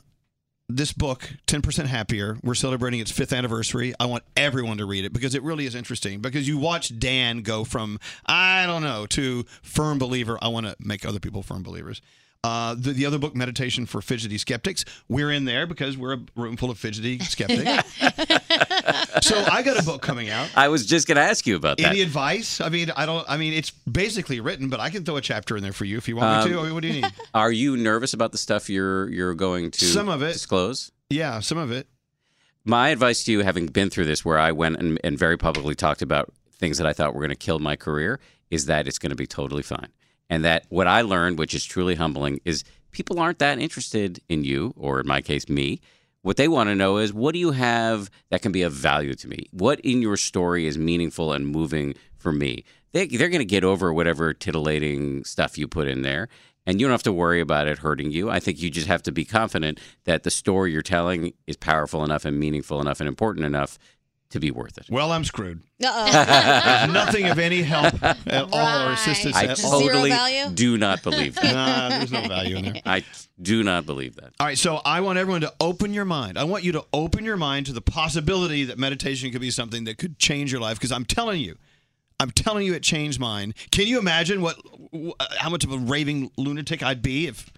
this 0.68 0.92
book, 0.92 1.30
10% 1.46 1.86
Happier, 1.86 2.38
we're 2.42 2.54
celebrating 2.54 3.00
its 3.00 3.10
fifth 3.10 3.32
anniversary. 3.32 3.94
I 3.98 4.06
want 4.06 4.24
everyone 4.36 4.78
to 4.78 4.84
read 4.84 5.04
it 5.04 5.12
because 5.12 5.34
it 5.34 5.42
really 5.42 5.66
is 5.66 5.74
interesting. 5.74 6.20
Because 6.20 6.46
you 6.46 6.58
watch 6.58 6.98
Dan 6.98 7.42
go 7.42 7.64
from, 7.64 7.98
I 8.26 8.66
don't 8.66 8.82
know, 8.82 9.06
to 9.06 9.44
firm 9.62 9.98
believer. 9.98 10.38
I 10.42 10.48
want 10.48 10.66
to 10.66 10.76
make 10.80 11.06
other 11.06 11.20
people 11.20 11.42
firm 11.42 11.62
believers. 11.62 12.02
Uh, 12.44 12.74
the, 12.76 12.92
the 12.92 13.06
other 13.06 13.18
book, 13.18 13.36
Meditation 13.36 13.86
for 13.86 14.02
Fidgety 14.02 14.36
Skeptics, 14.36 14.84
we're 15.08 15.30
in 15.30 15.44
there 15.44 15.64
because 15.64 15.96
we're 15.96 16.14
a 16.14 16.20
room 16.34 16.56
full 16.56 16.70
of 16.70 16.78
fidgety 16.78 17.18
skeptics. 17.20 18.00
so 19.22 19.44
I 19.50 19.62
got 19.62 19.78
a 19.78 19.82
book 19.82 20.02
coming 20.02 20.30
out. 20.30 20.50
I 20.56 20.68
was 20.68 20.86
just 20.86 21.06
going 21.06 21.16
to 21.16 21.22
ask 21.22 21.46
you 21.46 21.56
about 21.56 21.78
that. 21.78 21.88
Any 21.88 22.00
advice? 22.00 22.60
I 22.60 22.68
mean, 22.68 22.90
I 22.96 23.06
don't. 23.06 23.28
I 23.28 23.36
mean, 23.36 23.52
it's 23.52 23.70
basically 23.70 24.40
written, 24.40 24.68
but 24.68 24.80
I 24.80 24.90
can 24.90 25.04
throw 25.04 25.16
a 25.16 25.20
chapter 25.20 25.56
in 25.56 25.62
there 25.62 25.72
for 25.72 25.84
you 25.84 25.98
if 25.98 26.08
you 26.08 26.16
want 26.16 26.44
me 26.44 26.52
to. 26.52 26.58
Um, 26.58 26.60
I 26.60 26.66
mean, 26.66 26.74
what 26.74 26.82
do 26.82 26.88
you 26.88 27.02
need? 27.02 27.12
Are 27.34 27.52
you 27.52 27.76
nervous 27.76 28.14
about 28.14 28.32
the 28.32 28.38
stuff 28.38 28.68
you're 28.70 29.08
you're 29.10 29.34
going 29.34 29.70
to 29.70 29.84
Some 29.84 30.08
of 30.08 30.22
it. 30.22 30.32
disclose? 30.32 30.92
Yeah, 31.10 31.40
some 31.40 31.58
of 31.58 31.70
it. 31.70 31.88
My 32.64 32.90
advice 32.90 33.24
to 33.24 33.32
you, 33.32 33.40
having 33.40 33.66
been 33.66 33.90
through 33.90 34.04
this, 34.06 34.24
where 34.24 34.38
I 34.38 34.52
went 34.52 34.76
and, 34.76 34.98
and 35.02 35.18
very 35.18 35.36
publicly 35.36 35.74
talked 35.74 36.00
about 36.00 36.32
things 36.58 36.78
that 36.78 36.86
I 36.86 36.92
thought 36.92 37.12
were 37.14 37.20
going 37.20 37.30
to 37.30 37.36
kill 37.36 37.58
my 37.58 37.74
career, 37.76 38.20
is 38.50 38.66
that 38.66 38.86
it's 38.86 38.98
going 38.98 39.10
to 39.10 39.16
be 39.16 39.26
totally 39.26 39.62
fine. 39.62 39.88
And 40.30 40.44
that 40.44 40.64
what 40.68 40.86
I 40.86 41.02
learned, 41.02 41.38
which 41.38 41.54
is 41.54 41.64
truly 41.64 41.96
humbling, 41.96 42.40
is 42.44 42.64
people 42.92 43.18
aren't 43.18 43.40
that 43.40 43.58
interested 43.58 44.20
in 44.28 44.44
you, 44.44 44.72
or 44.76 45.00
in 45.00 45.06
my 45.06 45.20
case, 45.20 45.48
me. 45.48 45.80
What 46.22 46.36
they 46.36 46.46
want 46.46 46.68
to 46.68 46.76
know 46.76 46.98
is 46.98 47.12
what 47.12 47.32
do 47.32 47.40
you 47.40 47.50
have 47.50 48.08
that 48.30 48.42
can 48.42 48.52
be 48.52 48.62
of 48.62 48.72
value 48.72 49.14
to 49.14 49.28
me? 49.28 49.46
What 49.50 49.80
in 49.80 50.00
your 50.00 50.16
story 50.16 50.66
is 50.66 50.78
meaningful 50.78 51.32
and 51.32 51.46
moving 51.46 51.94
for 52.16 52.32
me? 52.32 52.64
They, 52.92 53.06
they're 53.08 53.28
going 53.28 53.40
to 53.40 53.44
get 53.44 53.64
over 53.64 53.92
whatever 53.92 54.32
titillating 54.32 55.24
stuff 55.24 55.58
you 55.58 55.66
put 55.66 55.88
in 55.88 56.02
there. 56.02 56.28
And 56.64 56.80
you 56.80 56.86
don't 56.86 56.92
have 56.92 57.02
to 57.04 57.12
worry 57.12 57.40
about 57.40 57.66
it 57.66 57.78
hurting 57.78 58.12
you. 58.12 58.30
I 58.30 58.38
think 58.38 58.62
you 58.62 58.70
just 58.70 58.86
have 58.86 59.02
to 59.02 59.12
be 59.12 59.24
confident 59.24 59.80
that 60.04 60.22
the 60.22 60.30
story 60.30 60.70
you're 60.70 60.80
telling 60.80 61.32
is 61.48 61.56
powerful 61.56 62.04
enough 62.04 62.24
and 62.24 62.38
meaningful 62.38 62.80
enough 62.80 63.00
and 63.00 63.08
important 63.08 63.44
enough 63.44 63.78
to 64.32 64.40
be 64.40 64.50
worth 64.50 64.76
it. 64.78 64.86
Well, 64.90 65.12
I'm 65.12 65.24
screwed. 65.24 65.62
Uh-oh. 65.82 66.90
Nothing 66.92 67.28
of 67.28 67.38
any 67.38 67.62
help 67.62 68.02
at 68.02 68.48
all 68.52 68.88
or 68.88 68.92
assistance 68.92 69.36
I 69.36 69.44
at 69.44 69.64
all. 69.64 69.80
totally 69.80 70.12
do 70.54 70.76
not 70.76 71.02
believe 71.02 71.34
that. 71.36 71.44
Nah, 71.52 71.88
there's 71.90 72.10
no 72.12 72.26
value 72.26 72.56
in 72.56 72.64
there. 72.64 72.82
I 72.86 73.04
do 73.40 73.62
not 73.62 73.84
believe 73.86 74.16
that. 74.16 74.32
All 74.40 74.46
right, 74.46 74.56
so 74.58 74.80
I 74.84 75.00
want 75.00 75.18
everyone 75.18 75.42
to 75.42 75.52
open 75.60 75.92
your 75.92 76.04
mind. 76.04 76.38
I 76.38 76.44
want 76.44 76.64
you 76.64 76.72
to 76.72 76.84
open 76.92 77.24
your 77.24 77.36
mind 77.36 77.66
to 77.66 77.72
the 77.72 77.80
possibility 77.82 78.64
that 78.64 78.78
meditation 78.78 79.30
could 79.32 79.40
be 79.40 79.50
something 79.50 79.84
that 79.84 79.98
could 79.98 80.18
change 80.18 80.50
your 80.50 80.60
life. 80.60 80.78
Because 80.78 80.92
I'm 80.92 81.04
telling 81.04 81.40
you, 81.40 81.56
I'm 82.20 82.30
telling 82.30 82.64
you, 82.66 82.72
it 82.74 82.82
changed 82.82 83.20
mine. 83.20 83.54
Can 83.70 83.86
you 83.86 83.98
imagine 83.98 84.40
what, 84.40 84.56
how 85.38 85.50
much 85.50 85.64
of 85.64 85.72
a 85.72 85.78
raving 85.78 86.30
lunatic 86.38 86.82
I'd 86.82 87.02
be 87.02 87.26
if, 87.26 87.52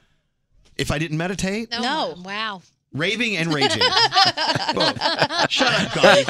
if 0.76 0.90
I 0.90 0.98
didn't 0.98 1.18
meditate? 1.18 1.70
No. 1.70 2.14
Wow. 2.24 2.62
Raving 2.94 3.36
and 3.36 3.52
raging. 3.52 3.82
Both. 4.74 5.00
Shut 5.50 5.72
up, 5.72 5.90
Connie. 5.92 6.24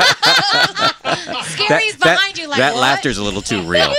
Scary's 1.45 1.97
behind 1.97 2.39
you 2.39 2.49
like 2.49 2.59
that 2.59 2.73
what? 2.75 2.81
laughter's 2.81 3.19
a 3.19 3.23
little 3.23 3.43
too 3.43 3.63
real. 3.63 3.91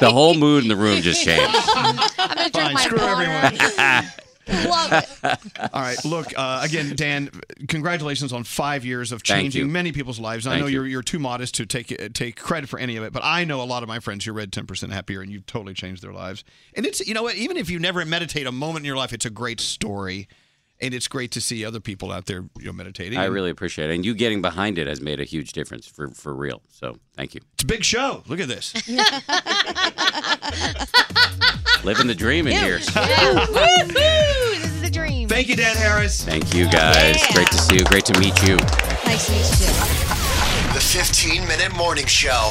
the 0.00 0.10
whole 0.10 0.34
mood 0.34 0.64
in 0.64 0.68
the 0.68 0.76
room 0.76 1.00
just 1.02 1.22
changed. 1.24 1.56
I'm 1.76 1.96
gonna 1.96 2.50
drink 2.50 2.54
Fine, 2.54 2.74
my 2.74 2.84
screw 2.84 2.98
water. 2.98 3.22
everyone. 3.22 4.04
Love 4.68 4.92
it. 4.92 5.38
All 5.72 5.80
right, 5.82 6.04
look 6.04 6.26
uh, 6.36 6.60
again, 6.62 6.94
Dan. 6.94 7.30
Congratulations 7.66 8.32
on 8.32 8.44
five 8.44 8.84
years 8.84 9.10
of 9.10 9.22
Thank 9.22 9.42
changing 9.42 9.66
you. 9.66 9.72
many 9.72 9.90
people's 9.90 10.20
lives. 10.20 10.46
I 10.46 10.50
Thank 10.50 10.60
know 10.62 10.66
you. 10.68 10.74
you're 10.74 10.86
you're 10.86 11.02
too 11.02 11.18
modest 11.18 11.54
to 11.56 11.66
take 11.66 11.90
uh, 11.92 12.08
take 12.12 12.36
credit 12.36 12.68
for 12.68 12.78
any 12.78 12.96
of 12.96 13.02
it, 13.02 13.12
but 13.12 13.22
I 13.24 13.44
know 13.44 13.60
a 13.60 13.64
lot 13.64 13.82
of 13.82 13.88
my 13.88 13.98
friends 13.98 14.24
who 14.24 14.32
read 14.32 14.52
Ten 14.52 14.66
Percent 14.66 14.92
Happier, 14.92 15.20
and 15.20 15.32
you've 15.32 15.46
totally 15.46 15.74
changed 15.74 16.02
their 16.02 16.12
lives. 16.12 16.44
And 16.74 16.86
it's 16.86 17.04
you 17.06 17.14
know 17.14 17.24
what, 17.24 17.34
even 17.36 17.56
if 17.56 17.70
you 17.70 17.78
never 17.80 18.04
meditate 18.04 18.46
a 18.46 18.52
moment 18.52 18.84
in 18.84 18.86
your 18.86 18.96
life, 18.96 19.12
it's 19.12 19.24
a 19.26 19.30
great 19.30 19.60
story, 19.60 20.28
and 20.80 20.94
it's 20.94 21.08
great 21.08 21.30
to 21.32 21.40
see 21.40 21.64
other 21.64 21.80
people 21.80 22.12
out 22.12 22.26
there 22.26 22.44
you 22.58 22.66
know 22.66 22.72
meditating. 22.72 23.18
I 23.18 23.24
really 23.26 23.50
appreciate 23.50 23.90
it. 23.90 23.94
And 23.94 24.04
you 24.04 24.14
getting 24.14 24.42
behind 24.42 24.78
it 24.78 24.86
has 24.86 25.00
made 25.00 25.20
a 25.20 25.24
huge 25.24 25.52
difference 25.52 25.86
for, 25.86 26.08
for 26.08 26.34
real. 26.34 26.62
So 26.68 26.98
thank 27.16 27.34
you. 27.34 27.40
it's 27.54 27.62
a 27.62 27.66
big 27.66 27.84
show. 27.84 28.22
Look 28.26 28.40
at 28.40 28.48
this. 28.48 28.74
Living 31.84 32.06
the 32.06 32.14
dream 32.14 32.46
in 32.46 32.54
here. 32.54 32.78
Yeah. 32.78 33.46
Woohoo! 33.46 33.92
This 33.94 34.64
is 34.64 34.80
the 34.82 34.90
dream. 34.90 35.28
Thank 35.28 35.48
you, 35.48 35.56
Dan 35.56 35.76
Harris. 35.76 36.24
Thank 36.24 36.54
you 36.54 36.64
guys. 36.70 37.22
Great 37.32 37.48
to 37.48 37.58
see 37.58 37.76
you. 37.76 37.84
Great 37.84 38.04
to 38.06 38.18
meet 38.18 38.40
you. 38.46 38.56
Nice 38.56 39.26
to 39.26 39.32
meet 39.32 39.60
you. 39.60 39.66
The 40.74 40.80
15 40.80 41.46
Minute 41.46 41.74
Morning 41.76 42.06
Show. 42.06 42.50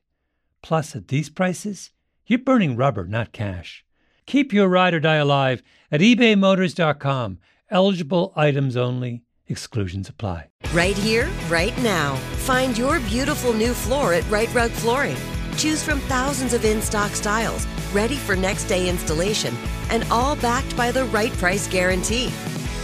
Plus, 0.61 0.95
at 0.95 1.07
these 1.07 1.29
prices, 1.29 1.91
you're 2.25 2.39
burning 2.39 2.75
rubber, 2.75 3.05
not 3.05 3.31
cash. 3.31 3.83
Keep 4.25 4.53
your 4.53 4.67
ride 4.67 4.93
or 4.93 4.99
die 4.99 5.15
alive 5.15 5.63
at 5.91 6.01
ebaymotors.com. 6.01 7.39
Eligible 7.69 8.33
items 8.35 8.77
only, 8.77 9.23
exclusions 9.47 10.09
apply. 10.09 10.49
Right 10.73 10.97
here, 10.97 11.29
right 11.49 11.77
now. 11.81 12.15
Find 12.45 12.77
your 12.77 12.99
beautiful 13.01 13.53
new 13.53 13.73
floor 13.73 14.13
at 14.13 14.29
Rite 14.29 14.53
Rug 14.53 14.71
Flooring. 14.71 15.17
Choose 15.57 15.83
from 15.83 15.99
thousands 16.01 16.53
of 16.53 16.63
in 16.63 16.81
stock 16.81 17.11
styles, 17.11 17.65
ready 17.91 18.15
for 18.15 18.35
next 18.35 18.65
day 18.65 18.89
installation, 18.89 19.55
and 19.89 20.03
all 20.11 20.35
backed 20.37 20.75
by 20.77 20.91
the 20.91 21.05
right 21.05 21.31
price 21.33 21.67
guarantee. 21.67 22.31